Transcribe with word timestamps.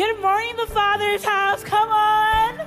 Good 0.00 0.22
morning, 0.22 0.56
the 0.56 0.64
Father's 0.64 1.22
house. 1.22 1.62
Come 1.62 1.90
on. 1.90 2.66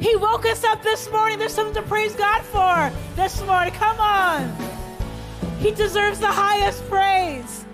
He 0.00 0.16
woke 0.16 0.46
us 0.46 0.64
up 0.64 0.82
this 0.82 1.08
morning. 1.12 1.38
There's 1.38 1.54
something 1.54 1.80
to 1.80 1.88
praise 1.88 2.12
God 2.16 2.42
for 2.42 2.92
this 3.14 3.40
morning. 3.46 3.72
Come 3.74 4.00
on. 4.00 4.52
He 5.60 5.70
deserves 5.70 6.18
the 6.18 6.26
highest 6.26 6.84
praise. 6.88 7.64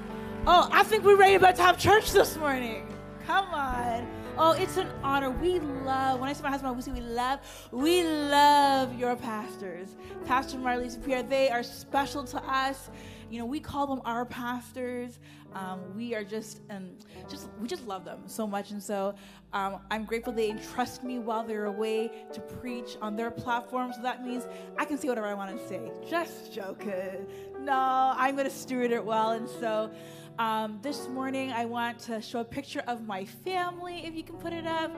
Oh, 0.47 0.69
I 0.71 0.83
think 0.83 1.05
we're 1.05 1.17
ready 1.17 1.37
about 1.37 1.57
to 1.57 1.63
have 1.63 1.79
church 1.79 2.13
this 2.13 2.37
morning. 2.37 2.87
Come 3.27 3.47
on. 3.47 4.07
Oh, 4.37 4.53
it's 4.53 4.77
an 4.77 4.89
honor. 5.03 5.31
We 5.31 5.61
love, 5.61 6.21
when 6.21 6.29
I 6.29 6.35
say 6.35 6.43
my 6.43 6.51
husband, 6.51 6.77
we 6.77 6.83
say 6.83 6.93
we 6.93 7.01
love, 7.01 7.41
we 7.73 8.05
love 8.05 8.95
your 8.99 9.17
pastors. 9.17 9.97
Pastor 10.27 10.59
Marlise 10.59 11.03
Pierre, 11.03 11.23
they 11.23 11.49
are 11.49 11.63
special 11.63 12.25
to 12.25 12.45
us. 12.45 12.91
You 13.35 13.41
know, 13.41 13.47
we 13.47 13.59
call 13.59 13.89
them 13.89 14.01
our 14.05 14.25
pastors. 14.25 15.19
Um, 15.57 15.81
we 15.97 16.15
are 16.15 16.23
just, 16.23 16.61
um, 16.71 16.91
just, 17.29 17.49
we 17.61 17.67
just 17.67 17.85
love 17.85 18.05
them 18.05 18.21
so 18.27 18.47
much. 18.47 18.71
And 18.71 18.81
so 18.81 19.17
um, 19.53 19.81
I'm 19.91 20.05
grateful 20.05 20.33
they 20.33 20.51
entrust 20.51 21.03
me 21.03 21.19
while 21.19 21.43
they're 21.43 21.65
away 21.65 22.13
to 22.33 22.41
preach 22.41 22.97
on 23.03 23.17
their 23.17 23.33
platform. 23.33 23.93
So 23.93 24.03
that 24.03 24.25
means 24.25 24.47
I 24.79 24.85
can 24.85 24.99
say 24.99 25.09
whatever 25.09 25.27
I 25.27 25.35
want 25.35 25.59
to 25.59 25.67
say. 25.67 25.91
Just 26.09 26.53
joking. 26.53 27.27
No, 27.59 28.15
I'm 28.17 28.37
going 28.37 28.49
to 28.49 28.55
steward 28.55 28.93
it 28.93 29.05
well. 29.05 29.33
And 29.33 29.49
so, 29.49 29.91
um, 30.39 30.79
this 30.81 31.09
morning, 31.09 31.51
I 31.51 31.65
want 31.65 31.99
to 32.03 32.23
show 32.23 32.39
a 32.39 32.45
picture 32.45 32.85
of 32.87 33.05
my 33.05 33.25
family, 33.25 34.07
if 34.07 34.15
you 34.15 34.23
can 34.23 34.37
put 34.37 34.53
it 34.53 34.65
up. 34.65 34.93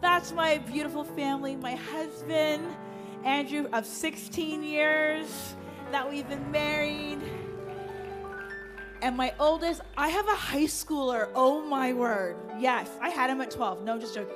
That's 0.00 0.32
my 0.32 0.58
beautiful 0.58 1.04
family, 1.04 1.54
my 1.54 1.76
husband, 1.76 2.66
Andrew, 3.24 3.68
of 3.72 3.86
16 3.86 4.64
years 4.64 5.54
that 5.92 6.10
we've 6.10 6.28
been 6.28 6.50
married. 6.50 7.20
And 9.00 9.16
my 9.16 9.32
oldest, 9.38 9.80
I 9.96 10.08
have 10.08 10.26
a 10.26 10.34
high 10.34 10.64
schooler. 10.64 11.30
Oh 11.34 11.64
my 11.64 11.92
word. 11.92 12.36
Yes, 12.58 12.90
I 13.00 13.10
had 13.10 13.30
him 13.30 13.40
at 13.40 13.50
12. 13.50 13.84
No, 13.84 13.98
just 13.98 14.14
joking. 14.14 14.34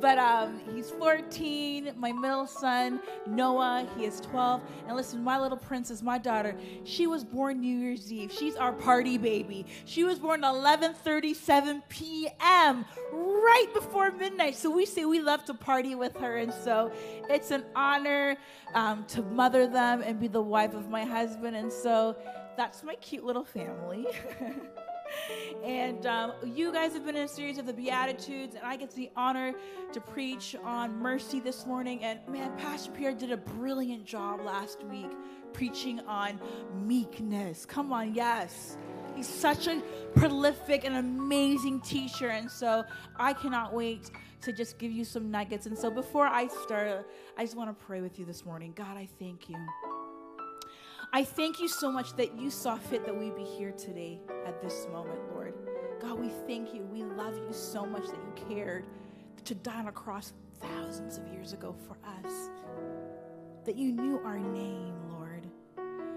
But 0.00 0.18
um, 0.18 0.60
he's 0.72 0.90
14. 0.90 1.92
My 1.96 2.12
middle 2.12 2.46
son, 2.46 3.00
Noah, 3.26 3.88
he 3.96 4.04
is 4.04 4.20
12. 4.20 4.62
And 4.86 4.96
listen, 4.96 5.24
my 5.24 5.40
little 5.40 5.58
princess, 5.58 6.00
my 6.02 6.18
daughter, 6.18 6.54
she 6.84 7.08
was 7.08 7.24
born 7.24 7.60
New 7.60 7.76
Year's 7.76 8.12
Eve. 8.12 8.30
She's 8.30 8.54
our 8.54 8.72
party 8.72 9.18
baby. 9.18 9.66
She 9.84 10.04
was 10.04 10.18
born 10.18 10.42
11:37 10.42 11.82
p.m. 11.88 12.84
right 13.12 13.66
before 13.74 14.12
midnight. 14.12 14.54
So 14.54 14.70
we 14.70 14.86
say 14.86 15.04
we 15.04 15.20
love 15.20 15.44
to 15.46 15.54
party 15.54 15.94
with 15.94 16.16
her, 16.18 16.36
and 16.36 16.52
so 16.52 16.92
it's 17.28 17.50
an 17.50 17.64
honor 17.74 18.36
um, 18.74 19.04
to 19.08 19.22
mother 19.22 19.66
them 19.66 20.02
and 20.02 20.20
be 20.20 20.28
the 20.28 20.42
wife 20.42 20.74
of 20.74 20.88
my 20.88 21.04
husband. 21.04 21.56
And 21.56 21.72
so 21.72 22.16
that's 22.56 22.82
my 22.82 22.94
cute 22.96 23.24
little 23.24 23.44
family. 23.44 24.06
and 25.64 26.06
um, 26.06 26.32
you 26.44 26.72
guys 26.72 26.92
have 26.92 27.04
been 27.04 27.16
in 27.16 27.24
a 27.24 27.28
series 27.28 27.58
of 27.58 27.66
the 27.66 27.72
Beatitudes, 27.72 28.54
and 28.54 28.64
I 28.64 28.76
get 28.76 28.90
the 28.94 29.10
honor 29.16 29.54
to 29.92 30.00
preach 30.00 30.56
on 30.62 30.96
mercy 30.96 31.40
this 31.40 31.66
morning. 31.66 32.02
And 32.02 32.20
man, 32.28 32.56
Pastor 32.56 32.90
Pierre 32.92 33.14
did 33.14 33.32
a 33.32 33.36
brilliant 33.36 34.04
job 34.04 34.40
last 34.40 34.82
week 34.84 35.10
preaching 35.52 36.00
on 36.00 36.40
meekness. 36.84 37.64
Come 37.64 37.92
on, 37.92 38.14
yes. 38.14 38.76
He's 39.14 39.28
such 39.28 39.68
a 39.68 39.80
prolific 40.14 40.84
and 40.84 40.96
amazing 40.96 41.80
teacher. 41.80 42.28
And 42.28 42.50
so 42.50 42.84
I 43.16 43.32
cannot 43.32 43.72
wait 43.72 44.10
to 44.42 44.52
just 44.52 44.78
give 44.78 44.90
you 44.90 45.04
some 45.04 45.30
nuggets. 45.30 45.66
And 45.66 45.78
so 45.78 45.90
before 45.90 46.26
I 46.26 46.48
start, 46.48 47.08
I 47.38 47.44
just 47.44 47.56
want 47.56 47.70
to 47.70 47.84
pray 47.84 48.00
with 48.00 48.18
you 48.18 48.24
this 48.24 48.44
morning. 48.44 48.72
God, 48.74 48.96
I 48.96 49.08
thank 49.18 49.48
you. 49.48 49.56
I 51.14 51.22
thank 51.22 51.60
you 51.60 51.68
so 51.68 51.92
much 51.92 52.14
that 52.14 52.36
you 52.36 52.50
saw 52.50 52.76
fit 52.76 53.06
that 53.06 53.16
we 53.16 53.30
be 53.30 53.44
here 53.44 53.70
today 53.70 54.18
at 54.44 54.60
this 54.60 54.88
moment, 54.90 55.20
Lord. 55.32 55.54
God, 56.00 56.18
we 56.18 56.28
thank 56.48 56.74
you. 56.74 56.82
We 56.82 57.04
love 57.04 57.36
you 57.36 57.52
so 57.52 57.86
much 57.86 58.06
that 58.06 58.16
you 58.16 58.48
cared 58.48 58.84
to 59.44 59.54
die 59.54 59.78
on 59.78 59.86
a 59.86 59.92
cross 59.92 60.32
thousands 60.60 61.18
of 61.18 61.28
years 61.28 61.52
ago 61.52 61.72
for 61.86 61.96
us, 62.26 62.50
that 63.64 63.76
you 63.76 63.92
knew 63.92 64.18
our 64.24 64.40
name, 64.40 64.96
Lord. 65.08 65.46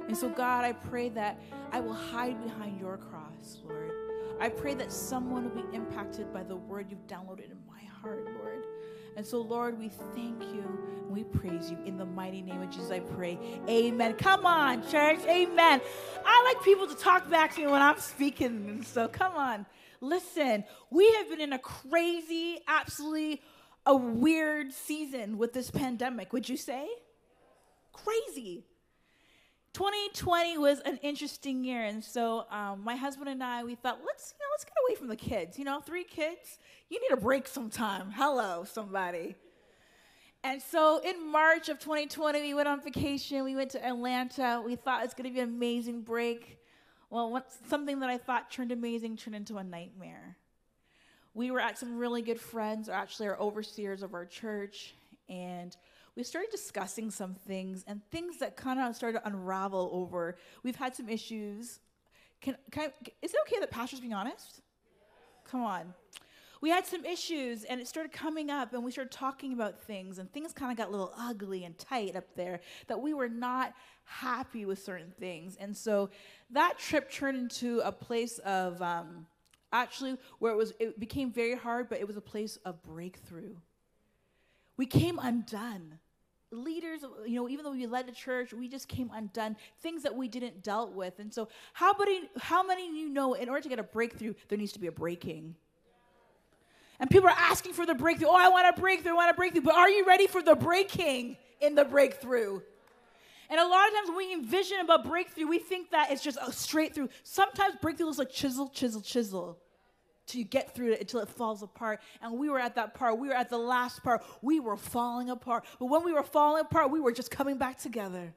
And 0.07 0.17
so, 0.17 0.29
God, 0.29 0.65
I 0.65 0.73
pray 0.73 1.09
that 1.09 1.39
I 1.71 1.79
will 1.79 1.93
hide 1.93 2.41
behind 2.43 2.79
your 2.79 2.97
cross, 2.97 3.59
Lord. 3.69 3.91
I 4.39 4.49
pray 4.49 4.73
that 4.73 4.91
someone 4.91 5.43
will 5.43 5.61
be 5.63 5.75
impacted 5.75 6.33
by 6.33 6.41
the 6.41 6.55
word 6.55 6.87
you've 6.89 7.05
downloaded 7.05 7.51
in 7.51 7.59
my 7.67 7.83
heart, 8.01 8.25
Lord. 8.41 8.65
And 9.17 9.25
so, 9.25 9.41
Lord, 9.41 9.79
we 9.79 9.89
thank 10.13 10.43
you 10.43 10.63
and 11.01 11.09
we 11.09 11.23
praise 11.23 11.71
you. 11.71 11.77
In 11.85 11.97
the 11.97 12.05
mighty 12.05 12.43
name 12.43 12.61
of 12.61 12.69
Jesus, 12.69 12.91
I 12.91 12.99
pray. 12.99 13.39
Amen. 13.67 14.13
Come 14.13 14.45
on, 14.45 14.87
church. 14.87 15.19
Amen. 15.27 15.81
I 16.23 16.43
like 16.45 16.63
people 16.63 16.85
to 16.85 16.93
talk 16.93 17.27
back 17.27 17.55
to 17.55 17.61
me 17.61 17.65
when 17.65 17.81
I'm 17.81 17.97
speaking. 17.97 18.83
So, 18.83 19.07
come 19.07 19.33
on. 19.33 19.65
Listen, 20.01 20.63
we 20.91 21.11
have 21.13 21.29
been 21.29 21.41
in 21.41 21.51
a 21.51 21.57
crazy, 21.57 22.59
absolutely 22.67 23.41
a 23.87 23.95
weird 23.95 24.71
season 24.71 25.39
with 25.39 25.51
this 25.51 25.71
pandemic, 25.71 26.31
would 26.31 26.47
you 26.47 26.57
say? 26.57 26.87
Crazy. 27.93 28.65
2020 29.77 30.57
was 30.57 30.79
an 30.85 30.97
interesting 31.03 31.63
year, 31.63 31.83
and 31.83 32.03
so 32.03 32.47
um, 32.49 32.83
my 32.83 32.95
husband 32.95 33.29
and 33.29 33.43
I 33.43 33.63
we 33.63 33.75
thought 33.75 33.99
let's 34.03 34.33
you 34.33 34.43
know 34.43 34.49
let's 34.51 34.63
get 34.63 34.73
away 34.87 34.95
from 34.95 35.07
the 35.07 35.15
kids. 35.15 35.59
You 35.59 35.65
know, 35.65 35.81
three 35.81 36.03
kids, 36.03 36.57
you 36.89 36.99
need 36.99 37.15
a 37.15 37.21
break 37.21 37.47
sometime. 37.47 38.09
Hello, 38.09 38.63
somebody. 38.63 39.35
And 40.43 40.59
so 40.63 40.99
in 41.05 41.31
March 41.31 41.69
of 41.69 41.77
2020, 41.77 42.41
we 42.41 42.55
went 42.55 42.67
on 42.67 42.81
vacation. 42.81 43.43
We 43.43 43.55
went 43.55 43.69
to 43.71 43.85
Atlanta. 43.85 44.63
We 44.65 44.77
thought 44.77 45.03
it's 45.05 45.13
going 45.13 45.29
to 45.29 45.33
be 45.33 45.41
an 45.41 45.49
amazing 45.49 46.01
break. 46.01 46.57
Well, 47.11 47.45
something 47.69 47.99
that 47.99 48.09
I 48.09 48.17
thought 48.17 48.49
turned 48.49 48.71
amazing 48.71 49.17
turned 49.17 49.35
into 49.35 49.57
a 49.57 49.63
nightmare. 49.63 50.37
We 51.35 51.51
were 51.51 51.59
at 51.59 51.77
some 51.77 51.99
really 51.99 52.23
good 52.23 52.39
friends, 52.39 52.89
or 52.89 52.93
actually 52.93 53.27
our 53.27 53.39
overseers 53.39 54.01
of 54.01 54.15
our 54.15 54.25
church, 54.25 54.95
and 55.29 55.77
we 56.17 56.23
started 56.23 56.49
discussing 56.49 57.11
some 57.11 57.35
things 57.35 57.85
and 57.87 58.01
things 58.09 58.39
that 58.39 58.57
kind 58.57 58.79
of 58.79 58.95
started 58.95 59.19
to 59.19 59.27
unravel 59.27 59.91
over. 59.93 60.35
We've 60.63 60.75
had 60.75 60.95
some 60.95 61.07
issues. 61.07 61.79
Can, 62.41 62.57
can 62.71 62.85
I, 62.85 63.09
is 63.21 63.35
it 63.35 63.39
okay 63.45 63.59
that 63.59 63.69
pastor's 63.69 63.99
being 63.99 64.15
honest? 64.15 64.61
Come 65.43 65.61
on. 65.61 65.93
We 66.59 66.71
had 66.71 66.87
some 66.87 67.05
issues 67.05 67.65
and 67.65 67.79
it 67.79 67.87
started 67.87 68.11
coming 68.11 68.49
up 68.49 68.73
and 68.73 68.83
we 68.83 68.89
started 68.89 69.11
talking 69.11 69.53
about 69.53 69.79
things 69.79 70.17
and 70.17 70.31
things 70.33 70.53
kind 70.53 70.71
of 70.71 70.77
got 70.77 70.87
a 70.87 70.91
little 70.91 71.13
ugly 71.15 71.65
and 71.65 71.77
tight 71.77 72.15
up 72.15 72.33
there 72.35 72.61
that 72.87 72.99
we 72.99 73.13
were 73.13 73.29
not 73.29 73.75
happy 74.05 74.65
with 74.65 74.79
certain 74.83 75.13
things. 75.19 75.55
And 75.57 75.77
so 75.77 76.09
that 76.49 76.79
trip 76.79 77.11
turned 77.11 77.37
into 77.37 77.79
a 77.81 77.91
place 77.91 78.39
of 78.39 78.81
um, 78.81 79.27
actually 79.71 80.17
where 80.39 80.51
it 80.51 80.57
was 80.57 80.73
it 80.79 80.99
became 80.99 81.31
very 81.31 81.55
hard, 81.55 81.89
but 81.89 81.99
it 81.99 82.07
was 82.07 82.17
a 82.17 82.21
place 82.21 82.57
of 82.65 82.81
breakthrough. 82.81 83.55
We 84.77 84.87
came 84.87 85.19
undone 85.19 85.99
leaders, 86.51 87.01
you 87.25 87.35
know, 87.35 87.49
even 87.49 87.63
though 87.63 87.71
we 87.71 87.85
led 87.87 88.07
the 88.07 88.11
church, 88.11 88.53
we 88.53 88.67
just 88.67 88.87
came 88.87 89.11
undone. 89.13 89.55
Things 89.81 90.03
that 90.03 90.15
we 90.15 90.27
didn't 90.27 90.63
dealt 90.63 90.93
with. 90.93 91.19
And 91.19 91.33
so, 91.33 91.49
how 91.73 91.93
many, 91.97 92.29
how 92.39 92.65
many 92.65 92.87
of 92.87 92.95
you 92.95 93.09
know 93.09 93.33
in 93.33 93.49
order 93.49 93.61
to 93.61 93.69
get 93.69 93.79
a 93.79 93.83
breakthrough, 93.83 94.33
there 94.47 94.57
needs 94.57 94.71
to 94.73 94.79
be 94.79 94.87
a 94.87 94.91
breaking? 94.91 95.55
And 96.99 97.09
people 97.09 97.29
are 97.29 97.35
asking 97.37 97.73
for 97.73 97.85
the 97.85 97.93
breakthrough. 97.93 98.29
Oh, 98.29 98.35
I 98.35 98.49
want 98.49 98.75
a 98.75 98.79
breakthrough, 98.79 99.11
I 99.11 99.15
want 99.15 99.31
a 99.31 99.33
breakthrough. 99.33 99.61
But 99.61 99.75
are 99.75 99.89
you 99.89 100.05
ready 100.05 100.27
for 100.27 100.41
the 100.41 100.55
breaking 100.55 101.37
in 101.61 101.75
the 101.75 101.85
breakthrough? 101.85 102.61
And 103.49 103.59
a 103.59 103.67
lot 103.67 103.87
of 103.87 103.93
times 103.93 104.09
when 104.09 104.17
we 104.17 104.33
envision 104.33 104.79
about 104.79 105.05
breakthrough, 105.05 105.47
we 105.47 105.59
think 105.59 105.91
that 105.91 106.11
it's 106.11 106.23
just 106.23 106.37
a 106.45 106.51
straight 106.51 106.93
through. 106.93 107.09
Sometimes 107.23 107.75
breakthrough 107.81 108.09
is 108.09 108.17
like 108.17 108.31
chisel, 108.31 108.67
chisel, 108.69 109.01
chisel 109.01 109.59
till 110.27 110.39
you 110.39 110.45
get 110.45 110.75
through 110.75 110.91
it 110.91 111.01
until 111.01 111.21
it 111.21 111.29
falls 111.29 111.63
apart. 111.63 111.99
And 112.21 112.37
we 112.37 112.49
were 112.49 112.59
at 112.59 112.75
that 112.75 112.93
part. 112.93 113.17
We 113.17 113.29
were 113.29 113.33
at 113.33 113.49
the 113.49 113.57
last 113.57 114.03
part. 114.03 114.23
We 114.41 114.59
were 114.59 114.77
falling 114.77 115.29
apart. 115.29 115.65
But 115.79 115.85
when 115.87 116.03
we 116.03 116.13
were 116.13 116.23
falling 116.23 116.61
apart, 116.61 116.91
we 116.91 116.99
were 116.99 117.11
just 117.11 117.31
coming 117.31 117.57
back 117.57 117.79
together. 117.79 118.33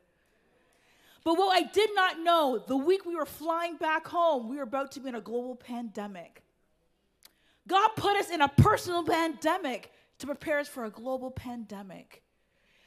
But 1.24 1.34
what 1.34 1.54
I 1.54 1.68
did 1.68 1.90
not 1.94 2.20
know, 2.20 2.62
the 2.66 2.76
week 2.76 3.04
we 3.04 3.14
were 3.14 3.26
flying 3.26 3.76
back 3.76 4.06
home, 4.06 4.48
we 4.48 4.56
were 4.56 4.62
about 4.62 4.92
to 4.92 5.00
be 5.00 5.08
in 5.08 5.14
a 5.14 5.20
global 5.20 5.54
pandemic. 5.54 6.42
God 7.68 7.90
put 7.96 8.16
us 8.16 8.30
in 8.30 8.40
a 8.40 8.48
personal 8.48 9.04
pandemic 9.04 9.92
to 10.18 10.26
prepare 10.26 10.60
us 10.60 10.68
for 10.68 10.84
a 10.84 10.91
global 10.91 11.30
pandemic. 11.30 12.22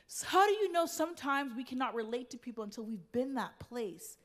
So 0.07 0.27
how 0.27 0.45
do 0.45 0.53
you 0.53 0.71
know 0.71 0.85
sometimes 0.85 1.53
we 1.55 1.63
cannot 1.63 1.95
relate 1.95 2.29
to 2.31 2.37
people 2.37 2.63
until 2.63 2.83
we've 2.85 3.11
been 3.11 3.35
that 3.35 3.59
place? 3.59 4.17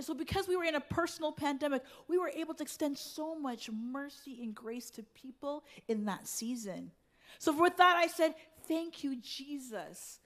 And 0.00 0.06
so, 0.06 0.14
because 0.14 0.48
we 0.48 0.56
were 0.56 0.64
in 0.64 0.76
a 0.76 0.80
personal 0.80 1.30
pandemic, 1.30 1.82
we 2.08 2.16
were 2.16 2.32
able 2.34 2.54
to 2.54 2.62
extend 2.62 2.96
so 2.96 3.38
much 3.38 3.68
mercy 3.70 4.38
and 4.42 4.54
grace 4.54 4.88
to 4.92 5.02
people 5.02 5.62
in 5.88 6.06
that 6.06 6.26
season. 6.26 6.90
So, 7.38 7.52
with 7.52 7.76
that, 7.76 7.96
I 7.98 8.06
said, 8.06 8.34
Thank 8.66 9.04
you, 9.04 9.16
Jesus, 9.16 10.20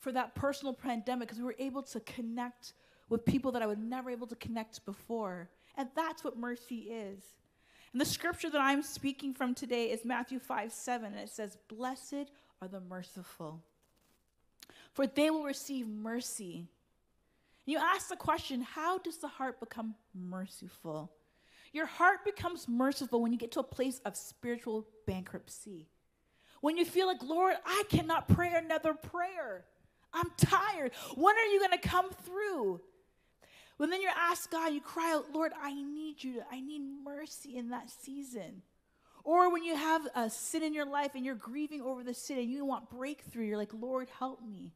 for 0.00 0.10
that 0.10 0.34
personal 0.34 0.74
pandemic, 0.74 1.28
because 1.28 1.38
we 1.38 1.44
were 1.44 1.54
able 1.60 1.84
to 1.84 2.00
connect 2.00 2.72
with 3.08 3.24
people 3.24 3.52
that 3.52 3.62
I 3.62 3.66
was 3.66 3.78
never 3.78 4.10
able 4.10 4.26
to 4.26 4.34
connect 4.34 4.84
before. 4.84 5.50
And 5.76 5.88
that's 5.94 6.24
what 6.24 6.36
mercy 6.36 6.88
is. 6.90 7.22
And 7.92 8.00
the 8.00 8.06
scripture 8.06 8.50
that 8.50 8.60
I'm 8.60 8.82
speaking 8.82 9.32
from 9.34 9.54
today 9.54 9.92
is 9.92 10.04
Matthew 10.04 10.40
5 10.40 10.72
7, 10.72 11.12
and 11.12 11.20
it 11.20 11.28
says, 11.28 11.58
Blessed 11.68 12.32
are 12.60 12.66
the 12.66 12.80
merciful, 12.80 13.62
for 14.92 15.06
they 15.06 15.30
will 15.30 15.44
receive 15.44 15.86
mercy. 15.86 16.66
You 17.66 17.78
ask 17.78 18.08
the 18.08 18.16
question 18.16 18.62
how 18.62 18.98
does 18.98 19.18
the 19.18 19.28
heart 19.28 19.60
become 19.60 19.94
merciful? 20.14 21.12
Your 21.72 21.86
heart 21.86 22.24
becomes 22.24 22.68
merciful 22.68 23.20
when 23.20 23.32
you 23.32 23.38
get 23.38 23.52
to 23.52 23.60
a 23.60 23.64
place 23.64 24.00
of 24.04 24.16
spiritual 24.16 24.86
bankruptcy. 25.06 25.88
When 26.60 26.78
you 26.78 26.84
feel 26.84 27.06
like, 27.06 27.22
Lord, 27.22 27.54
I 27.66 27.82
cannot 27.90 28.28
pray 28.28 28.52
another 28.54 28.94
prayer. 28.94 29.64
I'm 30.14 30.30
tired. 30.38 30.92
When 31.16 31.36
are 31.36 31.46
you 31.46 31.58
going 31.58 31.78
to 31.78 31.88
come 31.88 32.10
through? 32.24 32.80
When 33.76 33.90
then 33.90 34.00
you 34.00 34.08
ask 34.16 34.50
God, 34.50 34.72
you 34.72 34.80
cry 34.80 35.12
out, 35.12 35.26
Lord, 35.34 35.52
I 35.60 35.74
need 35.74 36.24
you. 36.24 36.42
I 36.50 36.60
need 36.60 36.80
mercy 37.04 37.56
in 37.56 37.68
that 37.70 37.90
season. 37.90 38.62
Or 39.22 39.52
when 39.52 39.64
you 39.64 39.76
have 39.76 40.06
a 40.14 40.30
sin 40.30 40.62
in 40.62 40.72
your 40.72 40.86
life 40.86 41.10
and 41.14 41.24
you're 41.24 41.34
grieving 41.34 41.82
over 41.82 42.02
the 42.02 42.14
sin 42.14 42.38
and 42.38 42.48
you 42.48 42.64
want 42.64 42.88
breakthrough, 42.88 43.44
you're 43.44 43.58
like, 43.58 43.74
Lord, 43.74 44.08
help 44.18 44.40
me. 44.40 44.72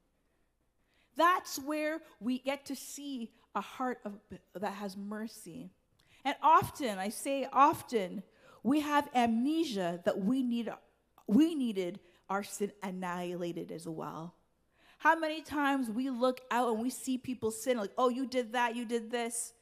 That's 1.21 1.59
where 1.59 2.01
we 2.19 2.39
get 2.39 2.65
to 2.67 2.75
see 2.75 3.31
a 3.55 3.61
heart 3.61 3.99
of, 4.07 4.15
that 4.55 4.73
has 4.73 4.97
mercy. 4.97 5.69
And 6.25 6.35
often, 6.43 6.97
I 6.97 7.11
say 7.11 7.47
often, 7.53 8.23
we 8.63 8.81
have 8.81 9.07
amnesia 9.15 10.01
that 10.07 10.19
we 10.19 10.43
need 10.43 10.73
we 11.27 11.55
needed 11.55 12.01
our 12.31 12.43
sin 12.43 12.73
annihilated 12.83 13.71
as 13.71 13.87
well. 13.87 14.35
How 14.97 15.15
many 15.15 15.43
times 15.43 15.91
we 15.91 16.09
look 16.09 16.41
out 16.51 16.71
and 16.71 16.83
we 16.83 16.89
see 16.89 17.19
people 17.19 17.51
sin, 17.51 17.77
like, 17.77 17.93
oh, 17.99 18.09
you 18.09 18.27
did 18.27 18.55
that, 18.55 18.75
you 18.75 18.87
did 18.87 19.11
this. 19.11 19.53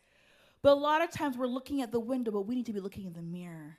But 0.62 0.72
a 0.72 0.81
lot 0.81 1.02
of 1.02 1.11
times 1.11 1.37
we're 1.37 1.46
looking 1.49 1.82
at 1.82 1.90
the 1.90 1.99
window, 1.99 2.31
but 2.31 2.43
we 2.43 2.54
need 2.54 2.66
to 2.66 2.72
be 2.72 2.81
looking 2.81 3.04
in 3.04 3.14
the 3.14 3.22
mirror. 3.22 3.78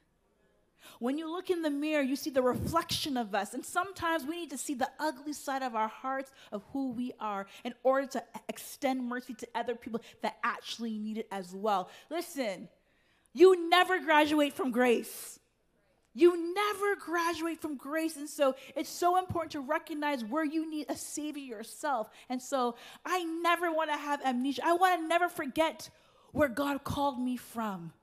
When 0.99 1.17
you 1.17 1.31
look 1.31 1.49
in 1.49 1.61
the 1.61 1.69
mirror, 1.69 2.01
you 2.01 2.15
see 2.15 2.29
the 2.29 2.41
reflection 2.41 3.17
of 3.17 3.33
us. 3.33 3.53
And 3.53 3.65
sometimes 3.65 4.25
we 4.25 4.41
need 4.41 4.49
to 4.51 4.57
see 4.57 4.73
the 4.73 4.89
ugly 4.99 5.33
side 5.33 5.63
of 5.63 5.75
our 5.75 5.87
hearts 5.87 6.31
of 6.51 6.63
who 6.73 6.91
we 6.91 7.13
are 7.19 7.47
in 7.63 7.73
order 7.83 8.07
to 8.07 8.23
extend 8.47 9.03
mercy 9.03 9.33
to 9.35 9.47
other 9.55 9.75
people 9.75 10.01
that 10.21 10.37
actually 10.43 10.97
need 10.97 11.17
it 11.17 11.27
as 11.31 11.53
well. 11.53 11.89
Listen, 12.09 12.67
you 13.33 13.69
never 13.69 13.99
graduate 13.99 14.53
from 14.53 14.71
grace. 14.71 15.39
You 16.13 16.53
never 16.53 16.95
graduate 16.95 17.61
from 17.61 17.77
grace. 17.77 18.17
And 18.17 18.27
so 18.27 18.55
it's 18.75 18.89
so 18.89 19.17
important 19.17 19.51
to 19.51 19.61
recognize 19.61 20.25
where 20.25 20.43
you 20.43 20.69
need 20.69 20.87
a 20.89 20.95
savior 20.95 21.43
yourself. 21.43 22.09
And 22.29 22.41
so 22.41 22.75
I 23.05 23.23
never 23.23 23.71
want 23.71 23.91
to 23.91 23.97
have 23.97 24.21
amnesia. 24.25 24.63
I 24.65 24.73
want 24.73 24.99
to 24.99 25.07
never 25.07 25.29
forget 25.29 25.89
where 26.31 26.49
God 26.49 26.83
called 26.83 27.19
me 27.19 27.37
from. 27.37 27.93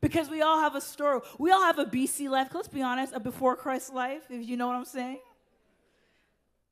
Because 0.00 0.28
we 0.28 0.42
all 0.42 0.60
have 0.60 0.74
a 0.74 0.80
story. 0.80 1.20
We 1.38 1.50
all 1.50 1.62
have 1.62 1.78
a 1.78 1.86
BC 1.86 2.28
life. 2.28 2.48
Let's 2.54 2.68
be 2.68 2.82
honest, 2.82 3.14
a 3.14 3.20
before 3.20 3.56
Christ 3.56 3.92
life, 3.92 4.22
if 4.30 4.46
you 4.46 4.56
know 4.56 4.66
what 4.66 4.76
I'm 4.76 4.84
saying. 4.84 5.18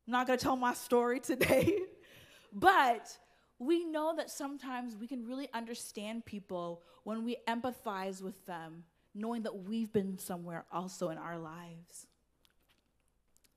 I'm 0.07 0.11
not 0.11 0.27
going 0.27 0.37
to 0.37 0.43
tell 0.43 0.55
my 0.55 0.73
story 0.73 1.19
today. 1.19 1.79
but 2.53 3.17
we 3.57 3.85
know 3.85 4.15
that 4.15 4.29
sometimes 4.29 4.95
we 4.95 5.07
can 5.07 5.25
really 5.25 5.49
understand 5.53 6.25
people 6.25 6.81
when 7.03 7.23
we 7.23 7.37
empathize 7.47 8.21
with 8.21 8.45
them, 8.45 8.83
knowing 9.13 9.43
that 9.43 9.63
we've 9.63 9.91
been 9.91 10.17
somewhere 10.17 10.65
also 10.71 11.09
in 11.09 11.17
our 11.17 11.37
lives. 11.37 12.07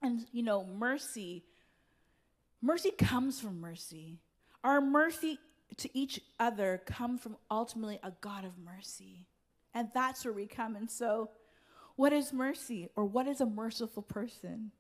And, 0.01 0.25
you 0.33 0.43
know, 0.43 0.65
mercy, 0.65 1.45
mercy 2.63 2.93
comes 2.93 3.41
from 3.41 3.61
mercy. 3.61 4.19
Our 4.63 4.81
mercy 4.81 5.39
to 5.79 5.99
each 5.99 6.21
other 6.39 6.81
comes 6.87 7.21
from 7.21 7.37
ultimately 7.51 7.99
a 8.03 8.13
God 8.21 8.45
of 8.45 8.53
mercy. 8.59 9.27
And 9.75 9.89
that's 9.95 10.25
where 10.25 10.35
we 10.35 10.47
come. 10.47 10.77
And 10.77 10.91
so, 10.91 11.31
what 11.97 12.13
is 12.13 12.33
mercy 12.33 12.89
or 12.97 13.05
what 13.05 13.27
is 13.27 13.41
a 13.41 13.47
merciful 13.47 14.03
person? 14.03 14.71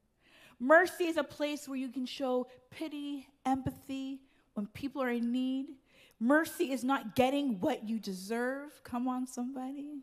Mercy 0.61 1.05
is 1.05 1.17
a 1.17 1.25
place 1.25 1.69
where 1.69 1.79
you 1.79 1.88
can 1.88 2.06
show 2.06 2.49
pity, 2.70 3.29
empathy 3.46 4.20
when 4.55 4.67
people 4.69 5.02
are 5.02 5.11
in 5.11 5.32
need. 5.32 5.67
Mercy 6.20 6.73
is 6.73 6.82
not 6.82 7.14
getting 7.14 7.61
what 7.61 7.88
you 7.88 7.99
deserve. 8.00 8.81
Come 8.82 9.06
on, 9.06 9.26
somebody. 9.26 10.02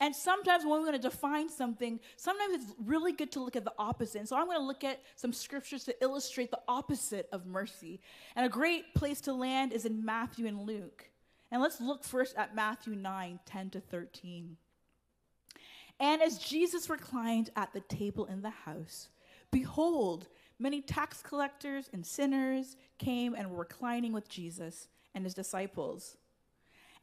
And 0.00 0.14
sometimes 0.14 0.64
when 0.64 0.72
we're 0.72 0.86
going 0.86 1.00
to 1.00 1.08
define 1.08 1.48
something, 1.48 2.00
sometimes 2.16 2.54
it's 2.54 2.74
really 2.84 3.12
good 3.12 3.30
to 3.32 3.40
look 3.40 3.56
at 3.56 3.64
the 3.64 3.72
opposite. 3.78 4.18
And 4.18 4.28
so 4.28 4.36
I'm 4.36 4.46
going 4.46 4.58
to 4.58 4.64
look 4.64 4.84
at 4.84 5.00
some 5.16 5.32
scriptures 5.32 5.84
to 5.84 5.94
illustrate 6.02 6.50
the 6.50 6.60
opposite 6.66 7.28
of 7.32 7.46
mercy. 7.46 8.00
And 8.36 8.44
a 8.44 8.48
great 8.48 8.94
place 8.94 9.20
to 9.22 9.32
land 9.32 9.72
is 9.72 9.84
in 9.84 10.04
Matthew 10.04 10.46
and 10.46 10.66
Luke. 10.66 11.08
And 11.54 11.62
let's 11.62 11.80
look 11.80 12.02
first 12.02 12.36
at 12.36 12.56
Matthew 12.56 12.96
9 12.96 13.38
10 13.46 13.70
to 13.70 13.80
13. 13.80 14.56
And 16.00 16.20
as 16.20 16.38
Jesus 16.38 16.90
reclined 16.90 17.50
at 17.54 17.72
the 17.72 17.78
table 17.78 18.26
in 18.26 18.42
the 18.42 18.50
house, 18.50 19.06
behold, 19.52 20.26
many 20.58 20.80
tax 20.80 21.22
collectors 21.22 21.88
and 21.92 22.04
sinners 22.04 22.76
came 22.98 23.36
and 23.36 23.48
were 23.52 23.58
reclining 23.58 24.12
with 24.12 24.28
Jesus 24.28 24.88
and 25.14 25.22
his 25.22 25.32
disciples. 25.32 26.16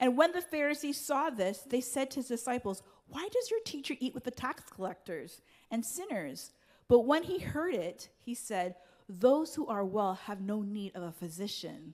And 0.01 0.17
when 0.17 0.33
the 0.33 0.41
Pharisees 0.41 0.99
saw 0.99 1.29
this, 1.29 1.59
they 1.59 1.79
said 1.79 2.11
to 2.11 2.17
his 2.17 2.27
disciples, 2.27 2.83
Why 3.07 3.29
does 3.31 3.49
your 3.49 3.61
teacher 3.63 3.95
eat 4.01 4.13
with 4.13 4.25
the 4.25 4.31
tax 4.31 4.63
collectors 4.69 5.39
and 5.71 5.85
sinners? 5.85 6.51
But 6.89 7.05
when 7.05 7.23
he 7.23 7.39
heard 7.39 7.73
it, 7.73 8.09
he 8.17 8.35
said, 8.35 8.75
Those 9.07 9.55
who 9.55 9.67
are 9.67 9.85
well 9.85 10.15
have 10.25 10.41
no 10.41 10.61
need 10.61 10.93
of 10.93 11.03
a 11.03 11.13
physician, 11.13 11.93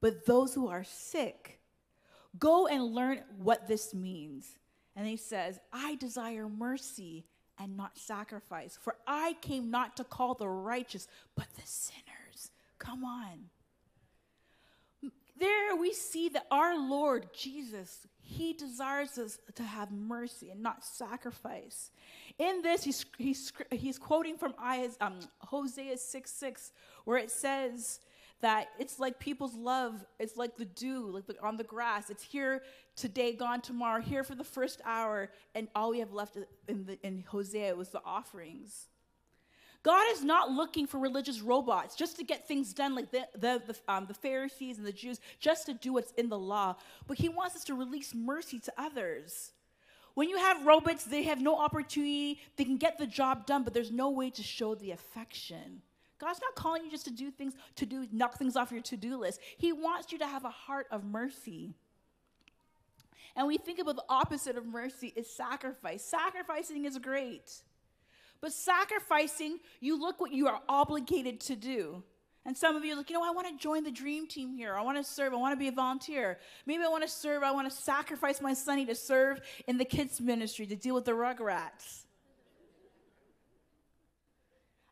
but 0.00 0.24
those 0.24 0.54
who 0.54 0.68
are 0.68 0.84
sick. 0.84 1.57
Go 2.38 2.66
and 2.66 2.94
learn 2.94 3.20
what 3.38 3.68
this 3.68 3.94
means. 3.94 4.46
And 4.96 5.06
he 5.06 5.16
says, 5.16 5.60
I 5.72 5.94
desire 5.94 6.48
mercy 6.48 7.24
and 7.58 7.76
not 7.76 7.96
sacrifice, 7.96 8.78
for 8.80 8.96
I 9.06 9.36
came 9.40 9.70
not 9.70 9.96
to 9.96 10.04
call 10.04 10.34
the 10.34 10.48
righteous, 10.48 11.08
but 11.36 11.46
the 11.54 11.62
sinners. 11.64 12.50
Come 12.78 13.04
on. 13.04 13.50
There 15.38 15.76
we 15.76 15.92
see 15.92 16.28
that 16.30 16.46
our 16.50 16.76
Lord 16.76 17.28
Jesus, 17.32 18.06
he 18.20 18.52
desires 18.52 19.18
us 19.18 19.38
to 19.54 19.62
have 19.62 19.92
mercy 19.92 20.50
and 20.50 20.62
not 20.62 20.84
sacrifice. 20.84 21.90
In 22.38 22.62
this, 22.62 22.82
he's, 22.82 23.06
he's, 23.18 23.52
he's 23.70 23.98
quoting 23.98 24.36
from 24.36 24.54
Isaiah, 24.60 24.90
um, 25.00 25.20
Hosea 25.38 25.96
6 25.96 26.30
6, 26.30 26.72
where 27.04 27.18
it 27.18 27.30
says, 27.30 28.00
that 28.40 28.68
it's 28.78 28.98
like 28.98 29.18
people's 29.18 29.54
love 29.54 30.04
it's 30.18 30.36
like 30.36 30.56
the 30.56 30.64
dew 30.64 31.10
like 31.10 31.26
the, 31.26 31.34
on 31.42 31.56
the 31.56 31.64
grass. 31.64 32.10
It's 32.10 32.22
here 32.22 32.62
today 32.96 33.32
gone 33.32 33.60
tomorrow 33.60 34.00
here 34.00 34.24
for 34.24 34.34
the 34.34 34.44
first 34.44 34.80
hour 34.84 35.30
and 35.54 35.68
all 35.74 35.90
we 35.90 35.98
have 36.00 36.12
left 36.12 36.36
in, 36.68 36.86
the, 36.86 36.98
in 37.06 37.24
hosea 37.26 37.74
was 37.74 37.90
the 37.90 38.02
offerings. 38.04 38.88
God 39.82 40.04
is 40.10 40.24
not 40.24 40.50
looking 40.50 40.86
for 40.86 40.98
religious 40.98 41.40
robots 41.40 41.94
just 41.94 42.16
to 42.16 42.24
get 42.24 42.48
things 42.48 42.74
done 42.74 42.94
like 42.94 43.10
the, 43.10 43.26
the, 43.34 43.62
the, 43.66 43.76
um, 43.92 44.06
the 44.06 44.14
pharisees 44.14 44.78
and 44.78 44.86
the 44.86 44.92
jews 44.92 45.20
just 45.38 45.66
to 45.66 45.74
do 45.74 45.92
what's 45.92 46.12
in 46.12 46.28
the 46.28 46.38
law. 46.38 46.74
But 47.06 47.18
he 47.18 47.28
wants 47.28 47.56
us 47.56 47.64
to 47.64 47.74
release 47.74 48.14
mercy 48.14 48.58
to 48.60 48.72
others. 48.76 49.52
When 50.14 50.28
you 50.28 50.36
have 50.36 50.66
robots 50.66 51.04
they 51.04 51.22
have 51.24 51.40
no 51.40 51.56
opportunity 51.56 52.40
they 52.56 52.64
can 52.64 52.76
get 52.76 52.98
the 52.98 53.06
job 53.06 53.46
done 53.46 53.62
but 53.62 53.72
there's 53.72 53.92
no 53.92 54.10
way 54.10 54.30
to 54.30 54.42
show 54.42 54.74
the 54.74 54.90
affection 54.90 55.82
God's 56.18 56.40
not 56.40 56.54
calling 56.54 56.84
you 56.84 56.90
just 56.90 57.04
to 57.04 57.12
do 57.12 57.30
things, 57.30 57.54
to 57.76 57.86
do 57.86 58.06
knock 58.12 58.38
things 58.38 58.56
off 58.56 58.72
your 58.72 58.82
to-do 58.82 59.16
list. 59.16 59.40
He 59.56 59.72
wants 59.72 60.12
you 60.12 60.18
to 60.18 60.26
have 60.26 60.44
a 60.44 60.50
heart 60.50 60.86
of 60.90 61.04
mercy. 61.04 61.74
And 63.36 63.46
we 63.46 63.56
think 63.56 63.78
about 63.78 63.96
the 63.96 64.04
opposite 64.08 64.56
of 64.56 64.66
mercy 64.66 65.12
is 65.14 65.30
sacrifice. 65.30 66.04
Sacrificing 66.04 66.84
is 66.86 66.98
great. 66.98 67.62
But 68.40 68.52
sacrificing, 68.52 69.58
you 69.80 70.00
look 70.00 70.20
what 70.20 70.32
you 70.32 70.48
are 70.48 70.60
obligated 70.68 71.40
to 71.42 71.56
do. 71.56 72.02
And 72.44 72.56
some 72.56 72.76
of 72.76 72.84
you 72.84 72.94
are 72.94 72.96
like, 72.96 73.10
you 73.10 73.14
know, 73.14 73.24
I 73.24 73.30
want 73.30 73.46
to 73.48 73.62
join 73.62 73.84
the 73.84 73.90
dream 73.90 74.26
team 74.26 74.54
here. 74.54 74.74
I 74.74 74.80
want 74.80 74.96
to 74.96 75.04
serve. 75.04 75.34
I 75.34 75.36
want 75.36 75.52
to 75.52 75.58
be 75.58 75.68
a 75.68 75.72
volunteer. 75.72 76.38
Maybe 76.66 76.82
I 76.82 76.88
want 76.88 77.02
to 77.02 77.08
serve. 77.08 77.42
I 77.42 77.50
want 77.50 77.70
to 77.70 77.76
sacrifice 77.76 78.40
my 78.40 78.54
sonny 78.54 78.86
to 78.86 78.94
serve 78.94 79.40
in 79.66 79.76
the 79.76 79.84
kids' 79.84 80.20
ministry 80.20 80.66
to 80.66 80.76
deal 80.76 80.94
with 80.94 81.04
the 81.04 81.12
rugrats. 81.12 82.06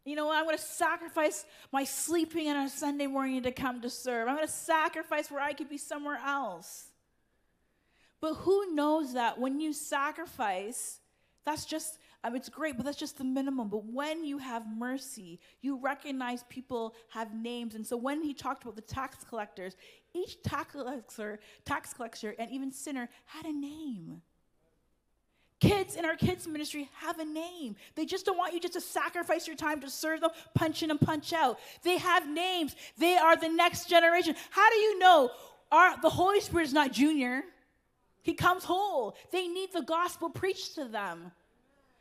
You 0.06 0.14
know, 0.14 0.30
I'm 0.30 0.44
going 0.44 0.56
to 0.56 0.62
sacrifice 0.62 1.44
my 1.72 1.82
sleeping 1.82 2.48
on 2.48 2.56
a 2.56 2.68
Sunday 2.68 3.08
morning 3.08 3.42
to 3.42 3.50
come 3.50 3.80
to 3.80 3.90
serve. 3.90 4.28
I'm 4.28 4.36
going 4.36 4.46
to 4.46 4.52
sacrifice 4.52 5.32
where 5.32 5.42
I 5.42 5.52
could 5.52 5.68
be 5.68 5.78
somewhere 5.78 6.20
else. 6.24 6.92
But 8.20 8.34
who 8.34 8.72
knows 8.72 9.14
that 9.14 9.36
when 9.40 9.58
you 9.58 9.72
sacrifice, 9.72 11.00
that's 11.44 11.64
just, 11.64 11.98
I 12.22 12.28
mean, 12.28 12.36
it's 12.36 12.48
great, 12.48 12.76
but 12.76 12.86
that's 12.86 12.96
just 12.96 13.18
the 13.18 13.24
minimum. 13.24 13.68
But 13.68 13.84
when 13.84 14.24
you 14.24 14.38
have 14.38 14.62
mercy, 14.68 15.40
you 15.60 15.76
recognize 15.80 16.44
people 16.48 16.94
have 17.10 17.34
names. 17.34 17.74
And 17.74 17.84
so 17.84 17.96
when 17.96 18.22
he 18.22 18.32
talked 18.32 18.62
about 18.62 18.76
the 18.76 18.82
tax 18.82 19.24
collectors, 19.28 19.74
each 20.14 20.40
tax 20.44 20.70
collector, 20.70 21.40
tax 21.64 21.92
collector, 21.92 22.36
and 22.38 22.48
even 22.52 22.70
sinner 22.70 23.08
had 23.24 23.44
a 23.44 23.52
name. 23.52 24.22
Kids 25.58 25.96
in 25.96 26.04
our 26.04 26.16
kids' 26.16 26.46
ministry 26.46 26.90
have 26.98 27.18
a 27.18 27.24
name. 27.24 27.76
They 27.94 28.04
just 28.04 28.26
don't 28.26 28.36
want 28.36 28.52
you 28.52 28.60
just 28.60 28.74
to 28.74 28.80
sacrifice 28.80 29.46
your 29.46 29.56
time 29.56 29.80
to 29.80 29.88
serve 29.88 30.20
them, 30.20 30.30
punch 30.54 30.82
in 30.82 30.90
and 30.90 31.00
punch 31.00 31.32
out. 31.32 31.58
They 31.82 31.96
have 31.96 32.28
names. 32.28 32.76
They 32.98 33.16
are 33.16 33.36
the 33.36 33.48
next 33.48 33.88
generation. 33.88 34.34
How 34.50 34.68
do 34.68 34.76
you 34.76 34.98
know 34.98 35.30
our, 35.72 36.00
the 36.02 36.10
Holy 36.10 36.40
Spirit 36.40 36.64
is 36.64 36.74
not 36.74 36.92
junior? 36.92 37.42
He 38.22 38.34
comes 38.34 38.64
whole. 38.64 39.16
They 39.32 39.48
need 39.48 39.72
the 39.72 39.82
gospel 39.82 40.28
preached 40.28 40.74
to 40.74 40.84
them. 40.84 41.32